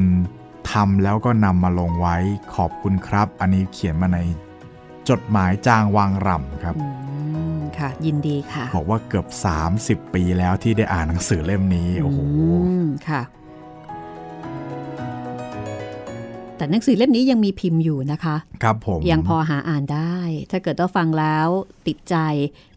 [0.73, 2.17] ทำแล้วก็นำมาลงไว้
[2.55, 4.19] ขอบคุณครับ อันนี้เขียนมาใน
[5.09, 6.87] จดหมายจางวางรำครับอื
[7.55, 9.27] มค่ะยินดีค่ะ บอกว่าเกือบ
[9.71, 13.23] 30 ปีแล้วที่ได้อ่านหนังสือเล่มนี้โอ้โหอืมค่ะ
[16.57, 20.19] แต่หนังสือเล่มนี้ยังมีพิมพ์อยู่นะคะ ครับผมยังพอหาอ่านได้
[20.51, 21.49] ถ้าเกิดว่าฟังแล้ว
[21.87, 22.17] ติดใจ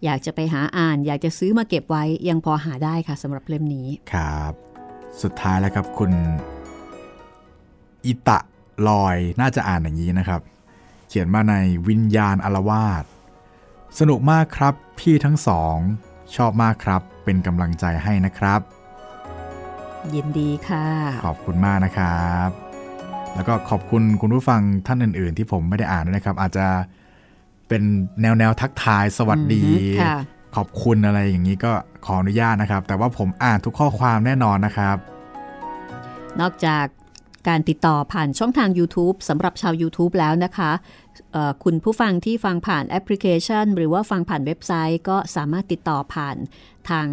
[0.03, 4.53] อยากจะไปหาอ่าน อยากจะซื้อมาเก็บไว้ยังพอหาได้ค่ะสำหรับเล่มนี้ครับ
[5.21, 6.11] สุดท้ายแล้วครับคุณ
[8.05, 8.39] อิตะ
[8.87, 10.41] ลอยน่าจะอ่านอย่างนี้นะครับ
[11.07, 11.55] เขียนมาใน
[11.87, 13.03] วิญญาณอารวาส
[13.99, 15.77] สนุกมากครับพี่ทั้งสอง
[16.35, 18.59] ชอบมากครับเป็นกำลังใจให้นะครับ
[20.15, 20.85] ยินดีค่ะ
[21.25, 22.49] ขอบคุณมากนะครับ
[23.35, 26.67] แล้วก็ขอบคุณคุณผู้ฟังท่านอื่น ๆ ที่ผมไม่ได้อ่านด้วยนะครับ อาจจะ
[27.67, 27.81] เป็น
[28.21, 30.17] แนวแนวๆทักทายสวัสดีอืมค่ะ
[30.55, 31.71] ขอบคุณอะไรอย่างนี้ก็
[32.05, 34.97] ขออนุญาตนะครับ แต่ว่าผมอ่านทุกข้อความแน่นอนนะครับ
[36.41, 36.85] นอกจาก
[37.47, 40.71] การติดต่อผ่านช่องทาง YouTube สำหรับชาว YouTube แล้วนะคะ
[41.31, 46.37] เอ่อคุณผู้ฟังที่ฟังผ่านแอปพลิเคชัน หรือว่าฟังผ่านเว็บไซต์ก็สามารถติดต่อผ่าน
[46.89, 47.07] ทาง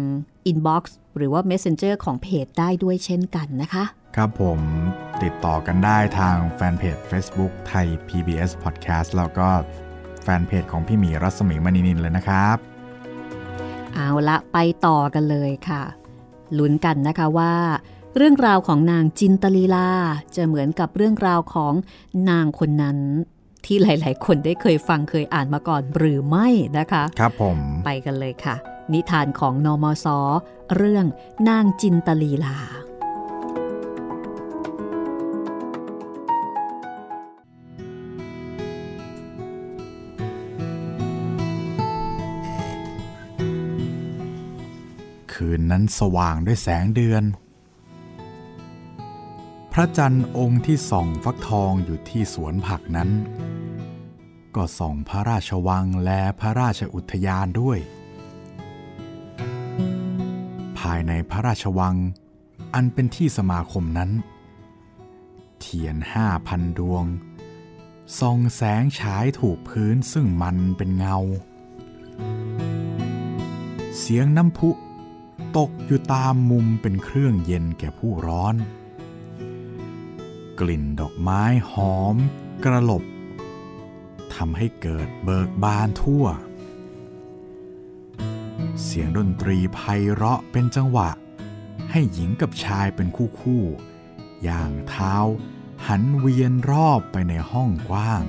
[0.51, 0.83] Inbox
[1.17, 3.83] หรือว่า Messenger ของเพจได้ด้วยเช่นกันนะคะ
[4.15, 4.59] ครับผม
[5.23, 9.49] ติดต่อกันได้ทางแฟนเพจ Facebook ไทย PBS Podcast แล้วก็
[10.23, 12.57] แฟนเพจของพี่หมีรัศมีมณีนินเลยนะครับ
[13.93, 15.83] เอาละไปต่อกันเลยค่ะ
[16.57, 17.53] ลุ้นกันนะคะว่า
[18.17, 19.89] เรื่องราวของนางจินตลีลา
[20.35, 21.73] จะเหมือนกับเรื่องราวของ
[22.29, 22.97] นางคนนั้น
[23.65, 28.55] ที่หลาย ๆ คนได้เคยฟังเคยอ่านมาก่อนหรือไม่นะคะ ครับผม ไปกันเลยค่ะ
[28.93, 30.05] นิทานของนอมศ
[30.75, 31.05] เรื่อง
[31.49, 32.57] นางจินตลีลา
[45.33, 47.48] นคืนนั้นสว่างด้วยแสงเดือนพ
[49.79, 53.09] ระจันทร์องค์ที่ส่องฟักทองอยู่ที่สวนผักนั้น
[54.55, 57.79] ก็ส่องพระราชวังและพระราชอุทยานด้วย
[60.79, 61.95] ภายในพระราชวัง
[62.73, 64.11] อันเป็นที่สมาคมนั้น
[65.59, 67.05] เทียนห้าพันดวง
[68.19, 71.17] ส่องแสงฉายถูกพื้นซึ่งมันเป็นเงา
[73.97, 74.69] เสียงน้ำพุ
[75.57, 78.57] ตกอยู่ตามมุมเป็นเครื่องเย็นแก่ผู้ร้อน
[80.59, 82.15] กลิ่นดอกไม้หอม
[82.63, 83.03] กระหลบ
[84.33, 86.25] ทำให้เกิดเบิกบานทั่ว
[88.83, 89.79] เสียงดนตรีไพ
[90.11, 91.09] เราะเป็นจังหวะ
[91.91, 93.63] ให้หญิงกับชายเป็นคู่คู่
[94.43, 95.15] อย่างเท้า
[95.87, 98.21] หันเวียนรอบไปในห้องกว้าง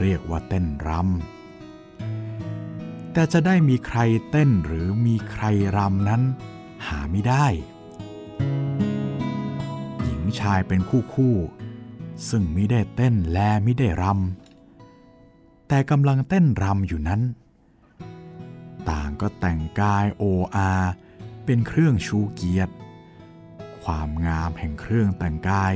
[0.00, 3.98] เรียกว่าเต้นรำแต่จะได้มีใคร
[4.30, 5.44] เต้นหรือมีใคร
[5.76, 6.22] รำนั้น
[6.86, 7.46] หาไม่ได้
[10.40, 11.36] ชายเป็นคู่คู่
[12.28, 17.20] ซึ่งมิได้เต้นและมิได้รำแต่กำลังเต้นรำอยู่นั้น
[18.90, 20.72] ต่างก็แต่งกายโออา
[21.44, 22.74] เป็นเครื่องชูเกียรติ
[23.82, 25.74] ความงามแห่งเครื่องแต่งกาย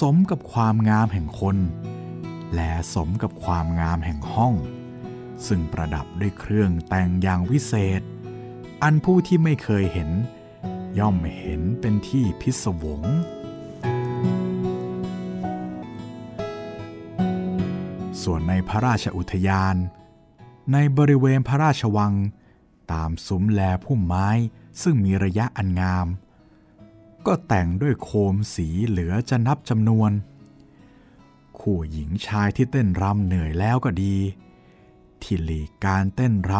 [0.00, 1.56] สมกับความงามแห่งคน
[2.54, 4.54] และสมกับความงามแห่งห้อง
[5.46, 8.02] ซึ่งประดับด้วยเครื่องแต่งอย่างวิเศษ
[8.82, 10.10] อันผู้ที่ไม่เคยเห็น
[10.98, 13.02] ย่อมเห็นเป็นที่พิศวง
[18.24, 19.76] ส่วนในพระราชอุทยาน
[20.72, 22.14] ในบริเวณพระราชวัง
[22.92, 24.28] ตามซุ้มแลพุ่มไม้
[24.82, 26.06] ซึ่งมีระยะอันงาม
[27.26, 30.10] ก็แต่งด้วยโคมสีเหลือจะนับจำนวน
[31.58, 34.16] คู่หญิงชายที่เต้นรำเหนื่อยแล้วก็ดี
[35.22, 36.52] ที่หลีกการเต้นร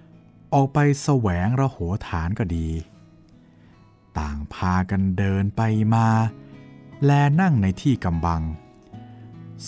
[0.00, 1.76] ำออกไปแสวงระโห
[2.06, 2.68] ฐานก็ดี
[4.18, 5.62] ต่างพากันเดินไป
[5.94, 6.08] มา
[7.04, 8.42] แลนั่งในที่กำบัง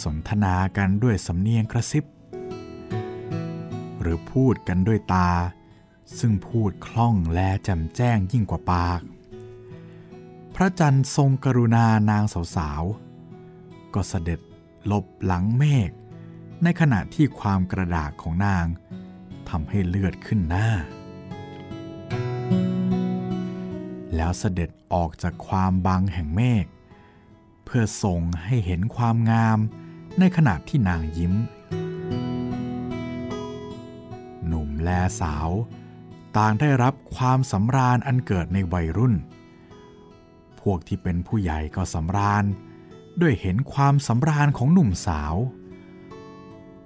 [0.03, 2.05] สนทนากันด้วยสำเนียงกระซิบ
[4.01, 5.31] หรือพูดกันด้วยตา
[6.19, 9.01] ซึ่งพูดคล่องและแจ่มแจ้งยิ่งกว่าปาก
[10.55, 12.25] พระจันทร์ทรงกรุณานาง
[12.57, 14.41] สาวๆ ก็เสด็จ
[14.87, 15.91] หลบหลังเมฆ
[16.63, 18.67] ในขณะที่ความกระดากของนาง
[19.49, 20.69] ทำให้เลือดขึ้นหน้า
[24.15, 26.67] แล้วเสด็จออกจากความบังแห่งเมฆ
[27.65, 29.59] เพื่อส่งให้เห็นความงาม
[30.19, 31.35] ในขณะที่นางยิ้ม
[34.47, 35.49] หนุ่มและสาว
[36.37, 39.15] ต่างได้รับความสำราญอันเกิดในวัยรุ่น
[40.61, 42.45] พวกที่เป็นผู้ใหญ่ก็สำราญ
[43.21, 45.35] ด้วยเห็นความสำราญของหนุ่มสาว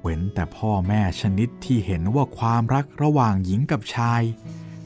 [0.00, 4.22] เว้นแต่พ่อแม่ชนิดที่เห็นว่าความรักระหว่างหญิงกับชาย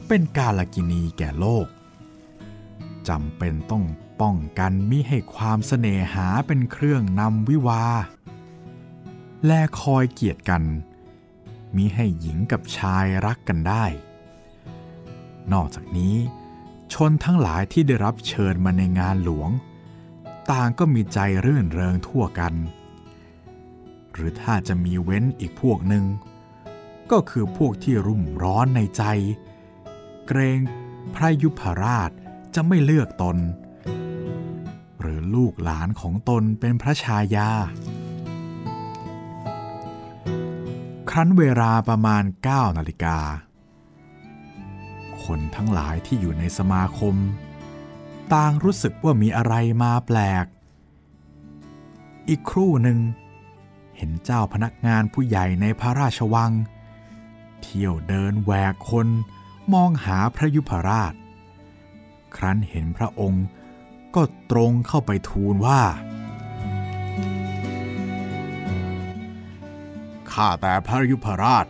[0.07, 1.67] เป็นกาลกินีแก่โลก
[3.07, 3.85] จำเป็นต้อง
[4.21, 7.83] ป้องกันมิให้ความเสน่หาเป็นเครื่องนำวิวา
[9.45, 10.63] แลคอยเกียรติกัน
[11.75, 13.85] มิให้หญิงกับชายรักกันได้
[15.53, 16.15] นอกจากนี้
[16.93, 19.49] ชนทั้งหลายที่ได้รับเชิญมาในงานหลวง
[20.51, 22.53] ต่างก็มีใจรื่นเริงทั่วกัน
[24.13, 26.05] หรือถ้าจะมีเว้นอีกพวกหนึ่ง
[27.11, 29.03] ก็คือพวกที่รุ่มร้อนในใจ
[30.27, 30.59] เกรง
[31.15, 32.11] พระยุพราช
[32.55, 33.37] จะไม่เลือกตน
[34.99, 37.49] หรือลูกหลานของตนเป็นพระชายา
[41.11, 43.17] ครั้นเวลาประมาณ 9 นาฬิกา
[45.23, 47.15] คนทั้งหลายที่อยู่ในสมาคม
[48.33, 50.45] ต่างรู้สึกว่ามีอะไรมาแปลก
[52.29, 52.99] อีกครู่หนึ่ง
[53.97, 56.51] เห็นเจ้าพนักงานผู้ใหญ่ในพระราชวัง
[57.61, 59.07] เที่ยวเดินแหวกคน
[59.73, 61.13] มองหาพระยุพราช
[62.35, 63.45] ครั้นเห็นพระองค์
[64.15, 65.81] ก็ตรงเข้าไปทูลว่า
[70.33, 71.65] ข้าแต่พระยุพราช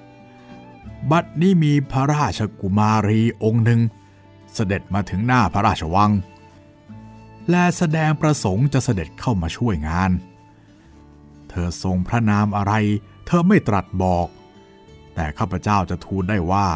[1.12, 3.82] บัดนี้มีพระราชกุมารีองค์หนึ่ง
[4.54, 6.12] เสด็จมาถึงหน้าพระราชวัง
[7.50, 10.12] และแสดงประสงค์จะเสด็จเข้ามาช่วยงาน
[11.50, 12.74] เธอทรงพระนามอะไร
[13.26, 14.28] เธอไม่ตรัสบอก
[15.16, 16.68] แต่ข้าพเจ้าจะทูลได้ว่า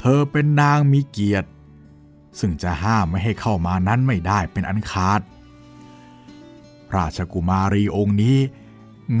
[0.00, 1.48] เธอเป็นนางมีเกียรติ
[2.40, 5.20] ซึ่งจะห้ามไม่ให้เข้ามานั้นไม่ได้เป็นอันขาด
[6.96, 8.38] ราชกุมารีองค์นี้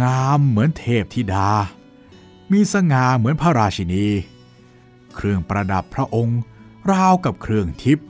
[0.02, 1.50] งามเหมือนเทพธิดา
[2.52, 4.06] มีสง่าเหมือนพระราชินี
[5.14, 6.40] เครื่องประดับพระองค์
[6.90, 8.06] ราวกับเครื่องทิพย์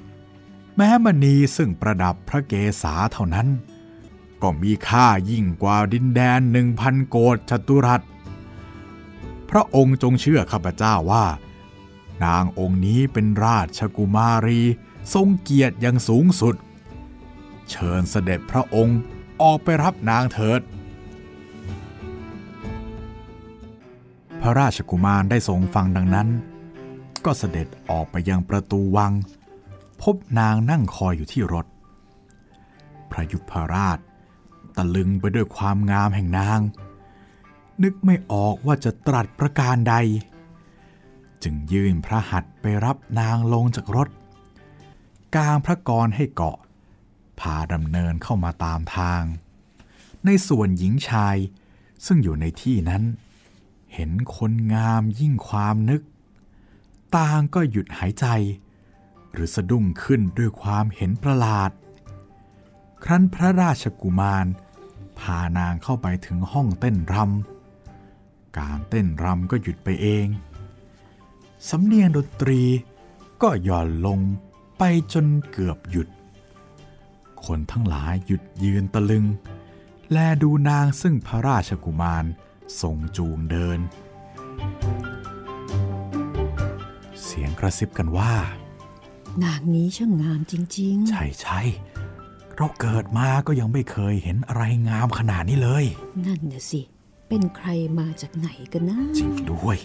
[0.76, 3.48] แม้มณีซึ่งประดับพระเกศาเท่านั้น
[4.42, 8.02] ก็มีค่ายิ่งกว่าดินแดนหนึ่งพันโกดจตุรัส
[9.50, 11.26] พระองค์จงเชื่อข้าพเจ้าว่า
[12.24, 14.60] นางองค์นี้เป็นราชกุมารี
[15.14, 16.54] ทรงเกียรติอย่างสูงสุด
[17.70, 18.98] เชิญเสด็จพระองค์
[19.42, 20.60] ออกไปรับนางเถิด
[24.42, 26.28] พระราชกุมารได้ทรงฟังดังนั้น
[27.24, 29.12] ก็เสด็จออกไปยังประตูวัง
[30.02, 31.66] พบนางนั่งคอยอยู่ที่รถ
[33.10, 33.98] พระยุพราช
[34.76, 36.60] ตะลึงไปด้วยความงามแห่งนาง
[37.82, 39.94] นึกไม่ออกว่าจะตรัสประการใด
[41.42, 44.08] จึงยื่นพระหัตถ์ไปรับนางลงจากรถ
[45.36, 46.58] กางพระกรให้เกาะ
[47.40, 49.22] พาดำเนินเข้ามาตามทาง
[50.24, 51.36] ในส่วนหญิงชาย
[52.06, 53.02] ซึ่งอยู่ในที่นั้น
[53.94, 56.02] เห็นคนงามยิ่งความนึก
[57.16, 58.26] ต่างก็หยุดหายใจ
[59.32, 61.70] หรือสะดุ้งขึ้นด้วยความเห็นประหลาด
[63.04, 64.46] ครั้นพระราชกุมาร
[65.18, 70.26] พานางเข้าไปถึงห้องเต้นรำ การเต้นรำก็หยุดไปเอง
[71.68, 72.62] สำเนียงดนตรี
[73.42, 74.18] ก็หย่อนลง
[74.78, 76.08] ไปจนเกือบหยุด
[77.44, 79.24] คนทั้งหลายหยุดยืนตะลึง
[80.12, 82.24] แลดูนางซึ่งพระราชกุมาร
[82.80, 83.80] ทรงจูงเดิน
[87.22, 88.34] เสียงกระซิบกันว่า
[89.44, 91.60] นางนี้ช่างงามจริงใช่ใช่
[92.56, 96.80] เราเกิดมาก็ยังไม่เคยเห็นอะไรงามขนาดนี้เลยๆนั่นน่ะสิ
[97.28, 99.78] เป็นใครมาจากไหนกันนะ จริงด้วย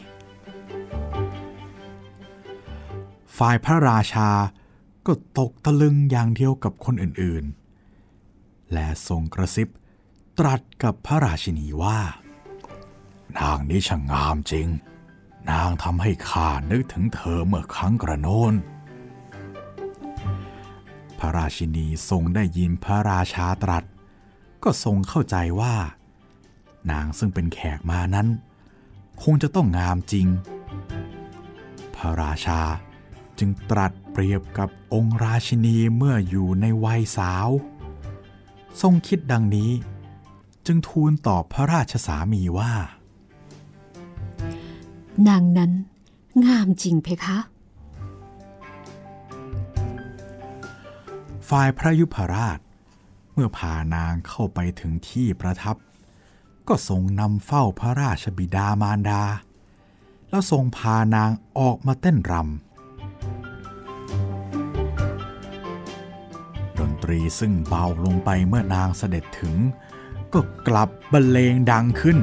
[3.38, 4.30] ฝ่ายพระราชา
[5.08, 9.68] ก็ตกตะลึงอย่างเดียวกับคนอื่นๆ และทรงกระซิบ
[10.40, 12.00] ตรัสกับพระราชินีว่า
[13.40, 14.68] นางนี้ช่างงามจริง
[15.52, 18.54] นางทำให้ข้านึกถึงเธอเมื่อครั้งกระโนน
[21.20, 23.84] พระราชินีทรงได้ยินพระราชาตรัส
[24.64, 25.76] ก็ทรงเข้าใจว่า
[26.92, 28.28] นางซึ่งเป็นแขกมานั้น
[29.22, 30.28] คงจะต้องงามจริง
[31.96, 32.62] พระราชา
[33.40, 37.50] จึงตรัสเปรียบกับองค์ราชินีเมื่ออยู่ในวัยสาว
[38.82, 39.72] ทรงคิดดังนี้
[40.66, 42.74] จึงทูลตอบพระราชสามีว่า
[45.28, 45.72] นางนั้น
[46.46, 47.38] งามจริงเพคะ
[51.50, 52.60] ฝ่ายพระยุพราช
[53.34, 55.76] เมื่อพานางเข้าไปถึงที่ประทับ
[56.68, 59.24] ก็ทรงนำเฝ้าพระราชบิดามารดา
[60.30, 62.46] แล้วทรงพานางออกมาเต้นรำ
[66.80, 69.56] ดนตรีซึ่งเบาลงไปเมื่อนางเสด็จถึง
[70.34, 72.18] ก็กลับบรรเลงดังขึ้น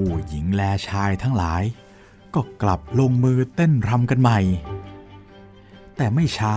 [0.00, 1.62] คู่หญิงและชายทั้งหลาย
[2.34, 4.40] ก็กลับลงมือเต้นรำกันใหม่
[5.96, 6.54] แต่ไม่ช้า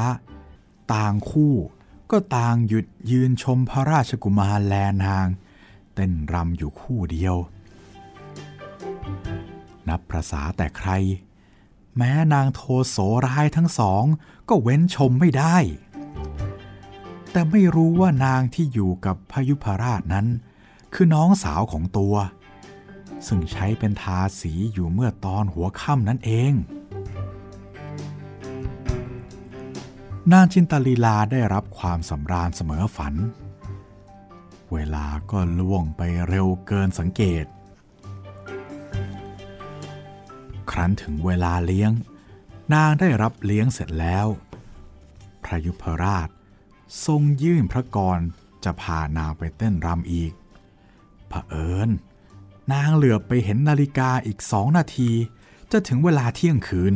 [0.94, 1.54] ต่างคู่
[2.12, 4.76] ก็ต่างหยุดยืนชมพระราชกุมารแล
[5.06, 5.28] นาง
[5.94, 7.36] เต้นรำอยู่คู่เดียว
[9.88, 10.90] นับประษาแต่ใคร
[11.98, 14.04] แม้นางโทโสร้ายทั้งสอง
[14.50, 15.58] ก็เว้นชมไม่ได้
[17.32, 20.28] แต่ไม่รู้ว่านางที่อยู่กับพยุพราชนั้น
[20.94, 22.16] คือน้องสาวของตัว
[23.28, 26.54] ซึ่งใช้เป็นทาสีอยู่เมื่อตอนหัวค่ำนั่นเอง
[30.32, 33.14] นางจินตลีลาได้รับความสำราญเสมอฝัน
[34.74, 37.46] เวลาก็ล่วงไปเร็วเกินสังเกต
[40.72, 41.92] ครั้นถึงเวลาเลี้ยง
[42.74, 44.28] นางได้รับเลี้ยงเสร็จแล้ว
[45.44, 46.30] พระยุพราช
[47.06, 48.20] ทรงยื่นพระกร
[48.64, 50.34] จะพานางไปเต้นรำอีก
[51.30, 51.90] เผอิญ
[52.72, 55.12] นางเหลือไปเห็นนาฬิกาอีกสองนาที
[55.72, 56.94] จะถึงเวลาเที่ยงคืน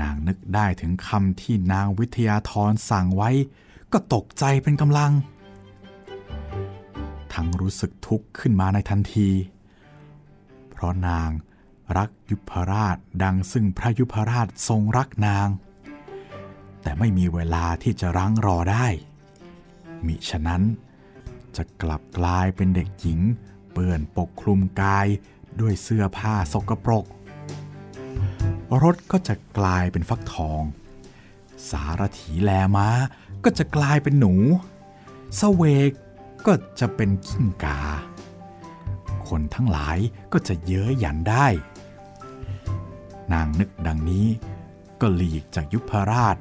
[0.00, 3.30] นางนึกได้ถึงคำที่นางวิทยาธรสั่งไว้
[3.92, 5.12] ก็ตกใจเป็นกำลัง
[7.32, 9.28] ทั้งรู้สึกทุกข์ขึ้นมาในทันที
[10.70, 11.30] เพราะนาง
[11.96, 15.48] รักยุพราชดังซึ่งพระยุพราชทรงรักนาง
[16.82, 18.86] แต่ไม่มีเวลาที่จะรั้งรอได้
[20.06, 20.62] มิฉะนั้น
[21.56, 23.20] จะกลับกลายเป็นเด็กหญิง
[23.72, 25.06] เปื้อนปกคลุมกาย
[25.60, 27.04] ด้วยเสื้อผ้าสกปรก
[28.82, 30.62] รถก็จะกลายเป็นฟักทอง
[31.70, 32.88] สารถีแลม้า
[33.44, 34.34] ก็จะกลายเป็นหนู
[35.40, 35.90] สเวก
[36.46, 37.80] ก็จะเป็นกิ้งกา
[39.28, 39.98] คนทั้งหลาย
[40.32, 41.46] ก็จะเย้ยหยันได้
[43.32, 44.26] นางนึกดังนี้
[45.00, 46.36] ก็หลีกจากยุพราช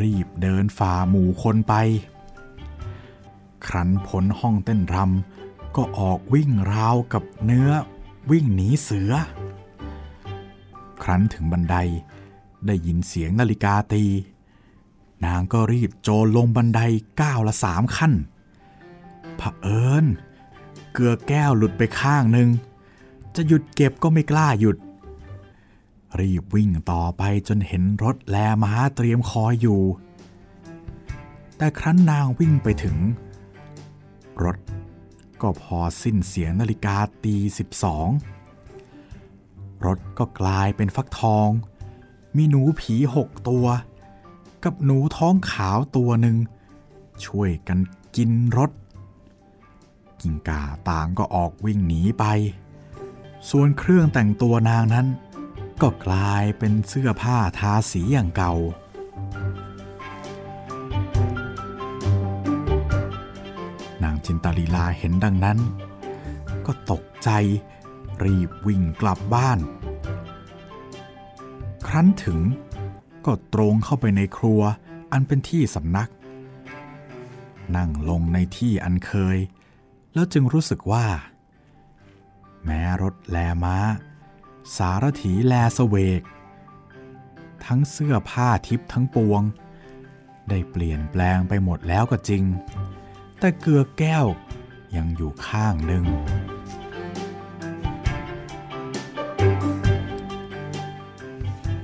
[0.00, 1.74] รีบเดินฝ่าหมู่คนไป
[3.66, 7.70] ครั้นพ้นห้องเต้นรำก็ออกวิ่งราวกับเนื้อ
[8.30, 9.12] วิ่งหนีเสือ
[11.02, 11.76] ครั้นถึงบันได
[12.66, 14.04] ได้ยินเสียงนาฬิกาตี
[15.24, 16.80] นางก็รีบโจรลงบันได
[17.20, 18.12] ก้าวละสามขั้น
[19.62, 20.06] เอิญ
[20.92, 22.48] เกลือแก้วหลุดไปข้างหนึ่ง
[23.36, 24.76] จะหยุดเก็บก็ไม่กล้าหยุด
[26.20, 29.80] รีบวิ่งต่อไปจนเห็นรถแลม้าเตรียมคอยอยู่
[31.56, 32.96] แต่ครั้นนางวิ่งไปถึง
[34.44, 34.56] รถ
[35.42, 38.08] ก็พอสิ้นเสียงนาฬิกาตีสิบสอง
[39.86, 41.48] รถก็กลายเป็นฟักทอง
[42.36, 43.66] มีหนูผีหกตัว
[44.64, 46.36] กับหนูท้องขาวตัวหนึ่ง
[47.24, 47.78] ช่วยกัน
[48.16, 48.70] กินรถ
[50.20, 52.24] กิ่งกาต่างก็ออกวิ่งหนีไป
[53.50, 55.06] ส่วนเครื่องแต่งตัวนางนั้น
[55.82, 58.54] ก็กลายเป็นเสื้อผ้าทาสีอย่างเก่า
[64.44, 65.58] นาลีลาเห็นดังนั้น
[66.66, 67.30] ก็ตกใจ
[68.24, 69.58] รีบวิ่งกลับบ้าน
[71.86, 72.40] ครั้นถึง
[73.26, 74.60] ก็ตรงเข้าไปในครัว
[75.12, 76.10] อันเป็นที่สำนัก
[77.76, 79.38] นั่งลงในที่อันเคย
[80.14, 81.06] แล้วจึงรู้สึกว่า
[82.64, 83.76] แม้รถแลม้า
[84.76, 86.22] สารถีแลสเวก
[87.64, 89.42] ทั้งเสื้อผ้าทิพทั้งปวง
[90.48, 92.42] ได้เปลี่ยนแปลงไปหมดแล้วก็จริง
[93.38, 94.26] แต่เกลือแก้ว
[94.96, 96.04] ยังอยู่ข้างหนึ่ง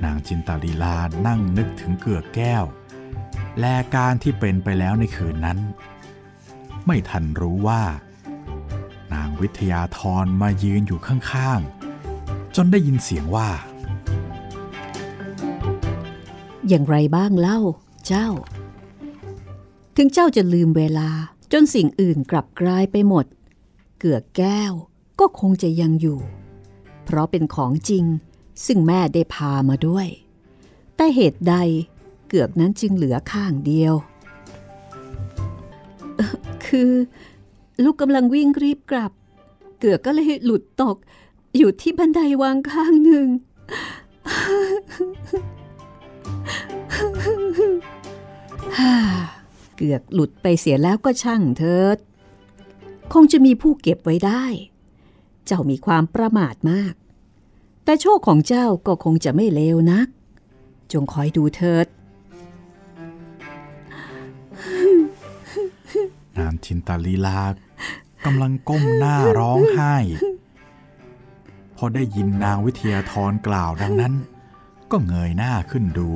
[0.04, 0.96] นางจินตาลีลา
[1.26, 2.64] นั่งนึกถึงเกือแก้ว
[3.60, 5.58] และการที่เป็นไปแล้วในคืนนั้น
[6.86, 7.82] ไม่ทันรู้ว่า
[9.14, 13.48] นางวิทยาธรมายืนอยู่ข้างๆ จนได้ยินเสียงว่า
[16.68, 17.60] อย่างไรบ้างเล่า
[18.06, 18.28] เจ้า
[19.96, 21.08] ถึงเจ้าจะลืมเวลา
[21.52, 23.26] จนสิ่งอื่นกลับกลายไปหมด
[23.98, 24.72] เกือกแก้ว
[25.20, 26.20] ก็คงจะยังอยู่
[27.04, 28.04] เพราะเป็นของจริง
[28.66, 30.08] ซึ่งแม่ได้พามาด้วย
[30.96, 31.54] แต่เหตุใด
[32.28, 33.94] เกือกนั้นจึงเหลือข้างเดียว
[36.66, 36.92] คือ
[37.84, 39.12] ลูกกำลังวิ่งรีบกลับ
[39.78, 40.96] เกือกก็เลยหลุดตก
[41.56, 43.28] อยู่ที่บันไดวางข้างหนึ่ง
[49.74, 51.98] เกือกหลุดไปเสียแล้วก็ช่างเถิด
[53.12, 54.44] คงจะมีผู้เก็บไว้ได้
[55.46, 56.94] เจ้ามีความประมาทมาก
[57.84, 60.08] แต่โชคของเจ้าก็คงจะไม่เลวนัก
[60.92, 61.86] จงคอยดูเถิด
[66.38, 67.38] นางชินตาลีลา
[68.26, 69.94] กำลังก้มหน้าร้องไห้
[71.76, 74.14] พอได้ยินนางวิทยาธรกล่าวดังนั้น
[74.90, 76.10] ก็เงยหน้าขึ้นดู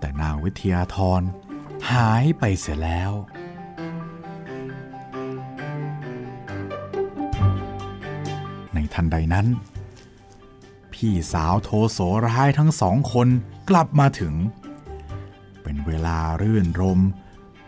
[0.00, 1.20] แต่นางวิทยาธร
[1.90, 3.12] หายไปเสียแล้ว
[8.74, 9.46] ในทันใดนั้น
[10.92, 13.28] พี่สาวโทโสร้ายทั้งสองคน
[13.70, 14.34] กลับมาถึง
[15.62, 17.00] เป็นเวลารื่นรม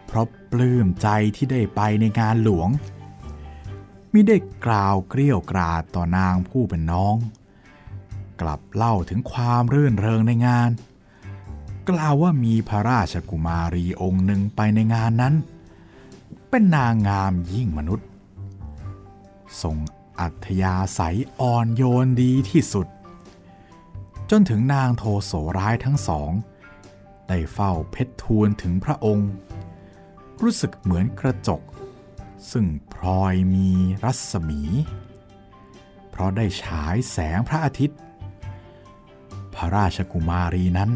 [0.06, 2.68] เพราะปลื้มใจที่ได้ไปในงานหลวง
[4.12, 4.36] มิได้
[4.66, 7.16] กล่าวเกลี้ยวกราดต่อนางผู้เป็นน้อง
[8.40, 10.70] กลับเล่าถึงความรื่นเริงในงาน
[11.88, 15.34] กล่าวว่ามีพระราชกุมารีองค์หนึ่งไปในงานนั้น
[16.48, 18.08] เป็นนางงามยิ่งมนุษย์
[19.62, 19.76] ทรง
[20.20, 22.86] อัธยาศัยอ่อนโยนดีที่สุด
[24.30, 26.30] จนถึงนางโทโสร้ายทั้งสอง
[27.28, 29.30] ได้เฝ้าเพชรทูลถึงพระองค์
[30.42, 31.62] รู้สึกเหมือนกระจก
[32.50, 33.70] ซึ่งพลอยมี
[34.04, 34.62] รัศมี
[36.10, 37.98] เพราะได้ฉายแสงพระอาทิตย์
[39.54, 40.90] พระราชกุมารีนั้น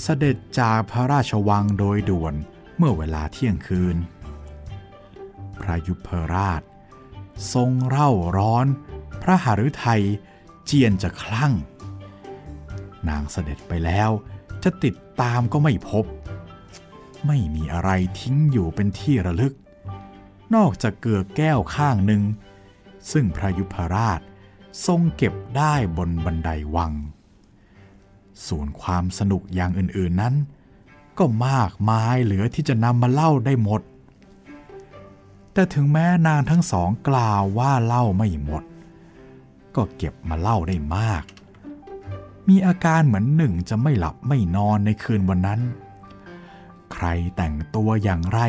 [0.00, 2.34] เสด็จจากพระราชวังโดยด่วน
[2.76, 3.96] เมื่อเวลาเที่ยงคืน
[5.60, 6.62] พระยุพราช
[7.52, 8.66] ทรงเร่าร้อน
[9.22, 10.02] พระหฤทัย
[10.64, 11.52] เจียนจะคลั่ง
[13.08, 14.10] นางเสด็จไปแล้ว
[14.64, 16.04] จะติดตามก็ไม่พบ
[17.26, 17.90] ไม่มีอะไร
[18.20, 19.54] ทิ้งอยู่เป็นที่ระลึก
[20.54, 22.22] นอกจากเกลือแก้วข้างหนึ่ง
[23.12, 24.20] ซึ่งพระยุพราช
[24.86, 26.92] ทรงเก็บได้บนบันไดวัง
[28.48, 30.34] ส่วนความสนุกอย่างอื่นๆนั้น
[31.18, 33.82] ก็มากมายเหลือที่จะนำมาเล่าได้หมด
[35.52, 38.64] แต่ถึงแม้นางทั้งสองกล่าวว่าเล่าไม่หมด
[39.76, 41.24] ก็เก็บมาเล่าได้มาก
[42.48, 45.60] มีอาการเหมือนหนึ่งจะไม่หลับไม่นอนในคืนวันนั้น
[46.92, 47.06] ใคร
[47.36, 48.40] แต่งตัวอย่างไร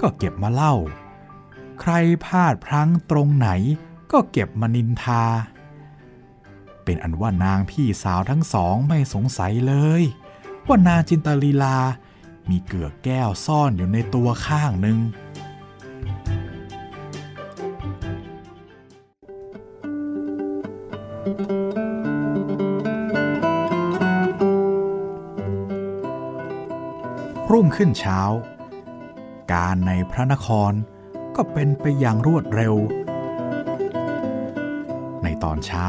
[0.00, 0.74] ก็เก็บมาเล่า
[1.80, 1.92] ใคร
[2.24, 3.48] พลาดพลั้งตรงไหน
[4.12, 5.22] ก็เก็บมานินทา
[6.90, 10.02] เป็นอันว่านางพี่สาวทั้งสองไม่สงสัยเลย
[10.66, 11.78] ว่านางจินตลีลา
[12.50, 14.98] มีเกือกแก้วซ่อนอยู่ในตัวข้างหนึ่ง
[27.50, 28.20] รุ่งขึ้นเช้า
[29.52, 30.72] การในพระนคร
[31.36, 32.74] ก็เป็นไปอย่างรวดเร็ว
[35.22, 35.86] ในตอนเช้า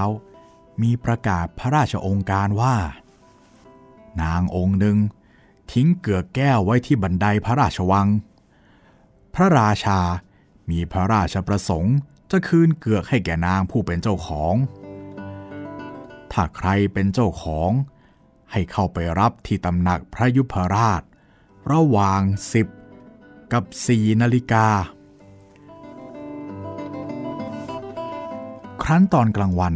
[0.81, 2.75] มีประกาศพระราชองค์การว่า
[4.21, 4.97] นางองค์หนึ่ง
[5.71, 8.07] ทิ้งเกือกแก้วไว้ที่บันไดพระราชวัง
[9.35, 9.99] พระราชา
[10.69, 11.95] มีพระราชประสงค์
[12.31, 14.53] จะคืนเกือกให้แก่นางผู้เป็นเจ้าของ
[16.31, 17.71] ถ้าใครเป็นเจ้าของ
[18.51, 21.01] ให้เข้าไปรับที่ตำหนักพระยุพราช
[21.71, 22.21] ระหว่าง
[22.53, 22.67] สิบ
[23.53, 24.67] กับสี่นาฬิกา
[28.83, 29.75] ครั้นตอนกลางวัน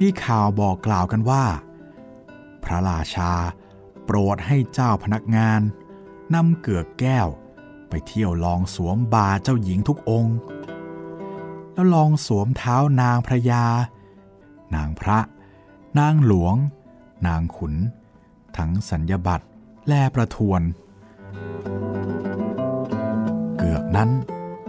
[0.00, 1.44] มีข่าวบอกกล่าวกันว่า
[2.64, 3.32] พระราชา
[4.04, 5.60] โปรดให้เจ้าพนักงาน
[6.34, 7.28] นำเกือกแก้ว
[7.88, 10.36] ไปเที่ยวลองสวมบาเจ้าหญิงทุกองค์
[11.72, 13.64] แล้วลองสวมเท้านางพระยา
[14.74, 15.18] นางพระ
[15.98, 16.56] นางหลวง
[17.26, 17.74] นางขุน
[18.56, 19.46] ทั้งสัญญบัตร
[19.88, 20.62] และประทวน
[23.56, 24.10] เกือกนั้น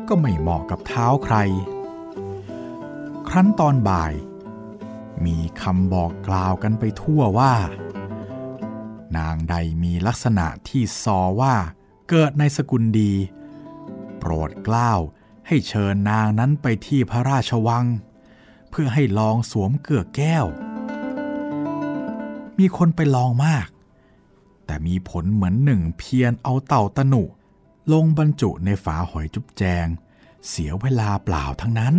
[0.07, 1.35] ก็ไม่เหมาะกับเท้าใคร
[3.29, 4.13] ครั้นตอนบ่าย
[5.25, 7.53] มีคำบอกกล่าวกันไปทั่วว่า
[9.17, 11.55] นางใดมีลักษณะที่ซอว่า
[12.09, 13.13] เกิดในสกุลดี
[14.17, 14.99] โปรดกล้าว
[15.47, 17.85] ให้เชิญนางนั้นไปที่พระราชวัง
[18.69, 20.45] เพื่อให้ลองสวมเกือกแก้ว
[22.59, 23.67] มีคนไปลองมาก
[24.65, 27.23] แต่มีผลเหมือนหนึ่งเพียนเอาเต่าตะหนุ
[27.93, 29.87] ลงบรรจุในฝาหอยจุ๊บแจง
[30.47, 31.95] เสียเวลาเปล่าทั้งนั้น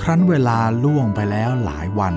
[0.00, 2.14] ครั้นเวลาล่วงไปแล้วหลายวัน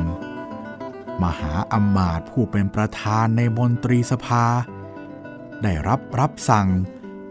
[1.24, 4.46] มหาอำมาตย์ผู้เป็นประธานในมนตรีสภา
[5.64, 6.68] ได้รับรับสั่ง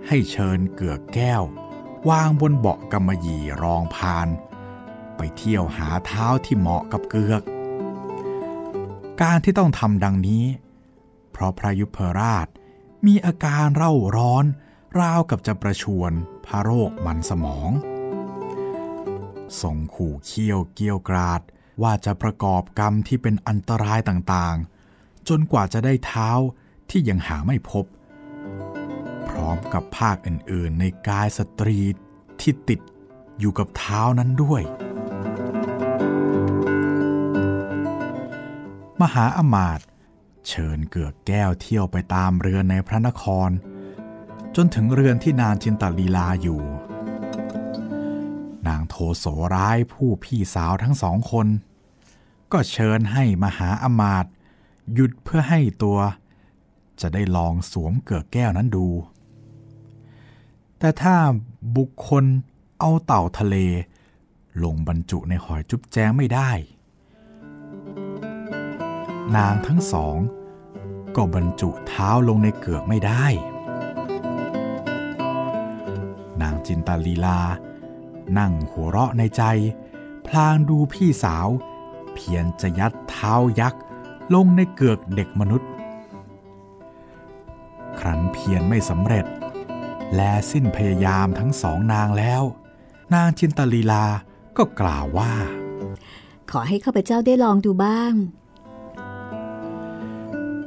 [0.07, 1.43] ให้เชิญเกือกแก้ว
[2.09, 4.29] วางบนเบาะกำมะหยี่รองพาน
[5.17, 7.43] ไปเที่ยวหาเท้าที่เหมาะกับเกือก
[9.23, 10.45] การที่ต้องทำดังนี้
[11.31, 12.47] เพราะพระยุพราช
[13.07, 14.45] มีอาการเร่าร้อน
[15.01, 16.13] ราวกับจะประชวน
[16.47, 17.71] พระโรคมันสมอง
[19.61, 21.43] ส่งขู่เคี่ยวเกี้ยวกราด
[21.83, 26.31] ว่าจะประกอบกรรมที่เป็นอันตรายต่างๆ จนกว่าจะได้เท้า
[26.91, 27.85] ที่ยังหาไม่พบ
[29.29, 31.79] พร้อมกับภาคอื่นๆ ในกายสตรี
[32.41, 32.81] ที่ติด
[33.39, 34.63] อยู่กับเท้านั้นด้วย
[39.01, 39.87] มหาอมาตย์
[40.49, 43.51] เชิญเกือกแก้วเที่ยวไปตามเรือนในพระนคร
[44.57, 46.61] จนถึงเรือนที่นางจินตลีลาอยู่
[48.69, 51.47] นางโทโสร้ายผู้พี่สาวทั้งสองคน
[52.53, 54.33] ก็เชิญให้มหาอมาตย์
[54.95, 55.99] หยุดเพื่อให้ตัว
[57.01, 58.89] จะได้ลองสวมเกือกแก้วนั้นดู
[60.79, 61.17] แต่ถ้า
[61.77, 62.25] บุคคล
[62.79, 63.57] เอาเต่าทะเล
[64.63, 66.51] ลงบรรจุในหอยจุ๊บแจงไม่ได้
[69.37, 70.17] นางทั้งสอง
[71.17, 73.27] ก็บรรจุเท้าลงในเกือกไม่ได้
[76.43, 77.39] นางจินตาลีลา
[78.39, 79.43] นั่งหัวเราะในใจ
[80.27, 81.49] พลางดูพี่สาว
[82.15, 83.83] เพียรจะยัดเท้ายักษ์
[84.35, 85.69] ลงในเกือกเด็กมนุษย์
[87.99, 89.27] ครั้นเพียรไม่สำเร็จ
[90.17, 92.43] และสิ้นพยายามทั้งสองนางแล้ว
[93.15, 94.05] นางจินตาลีลา
[94.57, 95.33] ก็กล่าวว่า
[96.51, 98.13] ขอให้ข้าพเจ้าได้ลองดูบ้าง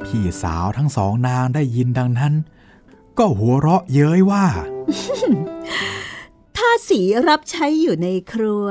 [0.03, 2.34] พี่สาวทั้งสองนางได้ยินดังนั้น
[3.18, 6.14] ก็หัวเราะเย้ยว่าถ้า
[6.90, 8.66] สีรับใช้อยู่ในครัว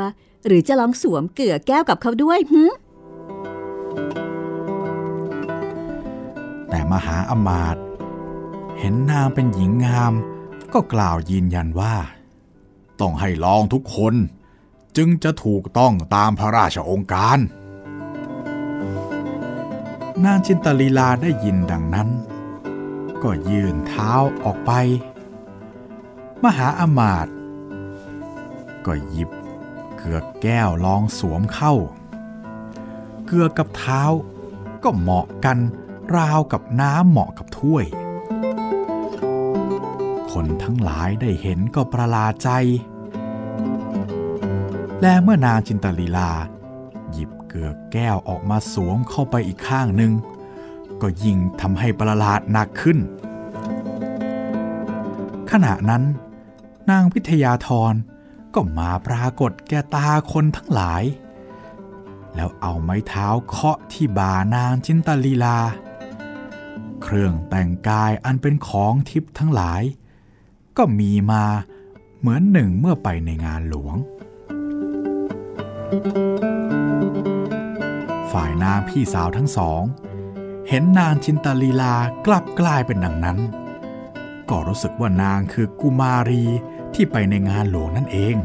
[0.46, 2.64] หรือจะลองสวมเกลือแก้วกับเขาด้วยหึ
[6.68, 7.82] แต่มหาอมาตย์
[8.78, 10.12] เห็นนางเป็นหญิงงาม
[10.72, 11.96] ก็กล่าวยืนยันว่า
[13.00, 14.14] ต้องให้ลองทุกคน
[14.96, 17.38] จึงจะถูกต้องตามพระราชองค์การ
[20.24, 22.08] นางจินตลีลาได้ยินดังนั้น
[23.22, 24.12] ก็ยืนเท้า
[24.44, 24.72] ออกไป
[26.44, 27.33] มหาอมาตย์
[28.86, 29.30] ก็หยิบ
[29.96, 31.74] เกือกแก้วลองสวมเข้า
[33.26, 34.02] เกือกกับเท้า
[34.82, 35.58] ก็เหมาะกัน
[36.16, 37.84] ราวกับน้ำเหมาะกับถ้วย
[40.32, 42.50] คนทั้งหลายได้เห็นก็ประหลาดใจ
[45.00, 46.30] และเมื่อนางจินตลีลา
[47.12, 50.12] หยิบเกือกแก้วออกมาสวมเข้าไปอีกข้างหนึ่ง
[51.02, 52.98] ก็ยิ่งทำให้ประหลาดหนักขึ้น
[55.50, 56.02] ขณะนั้น
[56.90, 57.92] นางวิทยาธร
[58.54, 61.02] ก็มาปรากฏแก่ตาคนทั้งหลาย
[62.34, 65.58] แล้วเอาไม้เท้าเคาะที่บ่านางจินตลีลา
[67.02, 69.82] เครื่องแต่งกายอันเป็นของทิพย์ทั้งหลาย
[70.76, 71.44] ก็มีมา
[72.18, 73.96] เหมือนหนึ่งเมื่อไปในงานหลวง
[78.32, 79.82] ฝ่ายนางพี่สาวทั้งสอง
[80.68, 81.94] เห็นนางจินตลีลา
[82.26, 83.38] กลับกลายเป็นดังนั้น
[84.50, 86.44] ก็รู้สึกว่านางคือกุมารี
[86.96, 88.36] ที่ไปในงานหลวงนั่นเอง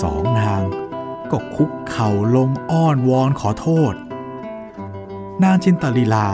[0.00, 0.62] สองนาง
[1.30, 3.94] ก็คุกเข่าลงอ้อนวอนขอโทษ
[5.42, 6.28] นางจินตลีลา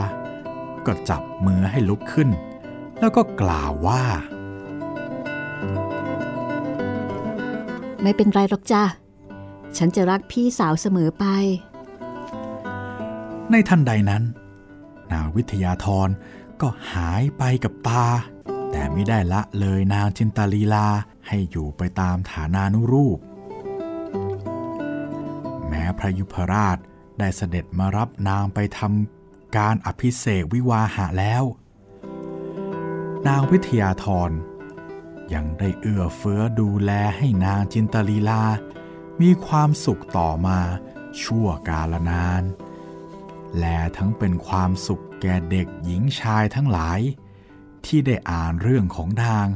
[0.85, 2.29] ก็จับมือให้ลุกขึ้น
[2.99, 4.03] แล้วก็กล่าวว่า
[8.01, 8.83] ไม่เป็นไรหรอกจ้า
[9.77, 11.25] ฉันจะรักพี่สาวเสมอไป
[13.51, 14.23] ในทันใดนั้น
[15.11, 16.09] นางวิทยาธร
[16.61, 18.05] ก็หายไปกับตา
[18.71, 20.87] แต่ไม่ได้ละเลยนางจินตาลีลา
[21.27, 23.19] ให้อยู่ไปตามฐานานุรูป
[25.67, 26.77] แม้พระยุพราช
[27.19, 31.43] ได้เสด็จมารับนางไปทำการอภิเษกวิวาหะแล้ว
[33.27, 34.31] นางวิทยาธร
[35.33, 38.43] ยังได้เอื้อเฟื้อดูแลให้นางจินตลีลา
[39.21, 40.59] มีความสุขต่อมา
[41.21, 42.43] ชั่วกาลนาน
[43.59, 46.99] และทั้งเป็นความสุขแก่เด็กหญิงชายทั้งหลาย
[47.87, 49.47] ที่ได้อ่านเรื่องของนาง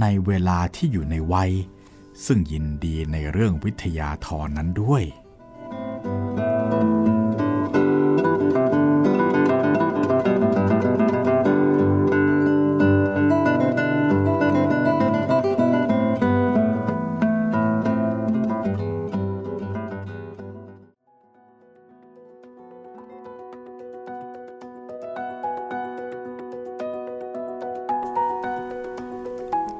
[0.00, 1.52] ในเวลาที่อยู่ในวัย
[2.24, 5.02] ซึ่งยินดีในเรื่องวิทยาธรนั้นด้วย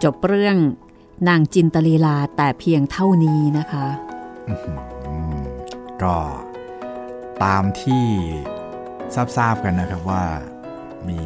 [0.04, 0.56] จบเรื่อง
[1.28, 3.86] นางจินตลีลาแต่เพียงเท่านี้นะคะ
[6.02, 6.16] ก็
[7.44, 8.06] ตามที่
[9.14, 10.24] ทราบๆกันนะครับว่า
[11.08, 11.18] มี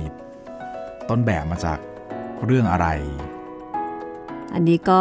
[1.08, 1.78] ต้นแบบมาจาก
[2.44, 2.86] เรื่องอะไร
[4.54, 5.00] อันนี้ก็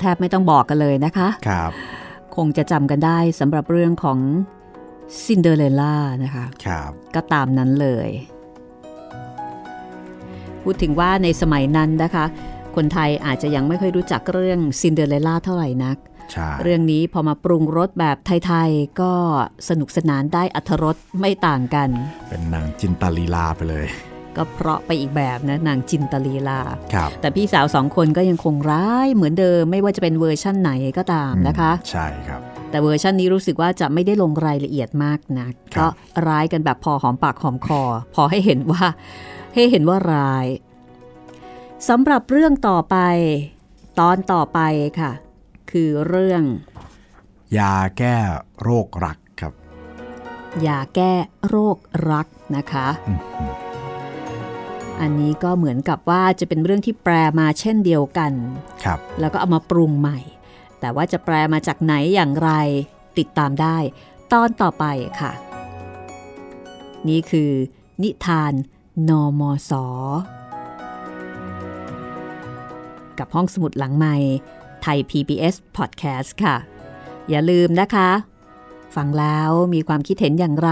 [0.00, 1.70] แทบไม่ต้องบอกกันเลยนะคะครับ
[2.36, 4.18] คงจะจำกันได้สำหรับเรื่องของ
[5.24, 8.08] ซินเดอเรลล่านะคะครับก็ตามนั้นเลย
[10.62, 12.24] พูดถึงว่าในสมัยนั้นนะคะ
[12.76, 15.96] คนไทยอาจจะยังไม่ค่อยรู้จักเรื่องซินเดอเรลล่าเท่าไหร่นัก
[16.32, 19.12] ใช่เรื่องนี้พอมาปรุงรสแบบไทยๆ ก็
[19.68, 21.88] สนุกสนานได้อรรถรสไม่ต่างกัน
[22.28, 23.86] เป็นนางจินตลีลาไปเลย
[24.36, 26.60] ก็เพราะไปอีกแบบนะนางจินตลีลา
[26.94, 35.90] ครับแต่พี่สาวสองคนก็ยังคงร้ายเหมือนเดิมไม่ว่าจะเป็นเวอร์ชั่นไหนก็ตามนะคะ ใช่ครับแต่เวอร์ชันนี้รู้สึกว่าจะไม่ได้ลงรายละเอียดมากนักครัก็บ
[36.28, 37.82] ร้ายกันแบบพอหอมปากหอมคอ
[38.14, 38.84] พอให้เห็นว่า
[39.54, 40.46] ให้เห็นว่าร้าย
[41.88, 42.96] สำหรับเรื่องต่อไป
[44.00, 44.60] ตอนต่อไป
[45.00, 45.12] ค่ะ
[45.70, 46.42] คือเรื่อง
[47.58, 48.16] ยาแก้
[48.62, 49.52] โรครักครับ
[50.66, 51.12] ยาแก้
[51.48, 51.76] โรค
[52.10, 52.26] รัก
[52.56, 53.52] นะคะอื้อหือ
[55.00, 58.32] อันนี้ก็เหมือนกับว่าจะเป็นเรื่องที่แปลมาเช่นเดียวกัน
[58.84, 60.18] ครับ แล้วก็เอามาปรุงใหม่
[60.80, 62.50] แต่ว่าจะแปลมาจากไหนอย่างไร
[63.18, 63.78] ติดตามได้
[64.32, 64.84] ตอนต่อไป
[65.20, 65.32] ค่ะ
[67.08, 67.50] นี่คือ
[68.02, 68.52] นิทาน
[69.08, 69.86] นอมอสอ
[73.18, 74.16] กับห้องสมุดหลังใหม่
[74.82, 76.56] ไทย PBS Podcast ค่ะ
[77.30, 78.10] อย่าลืมนะคะ
[78.96, 80.70] ฟังแล้วมีความคิดเห็นอย่างไร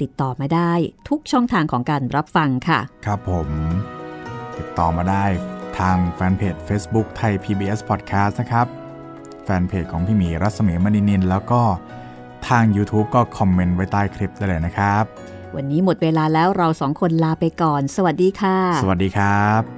[0.00, 0.72] ติดต่อมาได้
[1.08, 3.48] ทุกช่องทางของการรับฟังค่ะ ครับผม
[4.58, 5.24] ติดต่อมาได้
[5.78, 8.66] ทางแฟนเพจ Facebook ไทย PBS Podcast นะครับ
[9.44, 11.62] แฟนเพจของพี่หมีรัศมีมณีนิน แล้วก็
[12.48, 15.04] ทาง YouTube ก็คอมเมนต์ไว้ใต้คลิปได้เลยนะครับ
[15.56, 19.77] วันนี้หมดเวลาแล้วเราสองคนลาไปก่อน สวัสดีค่ะ สวัสดีครับ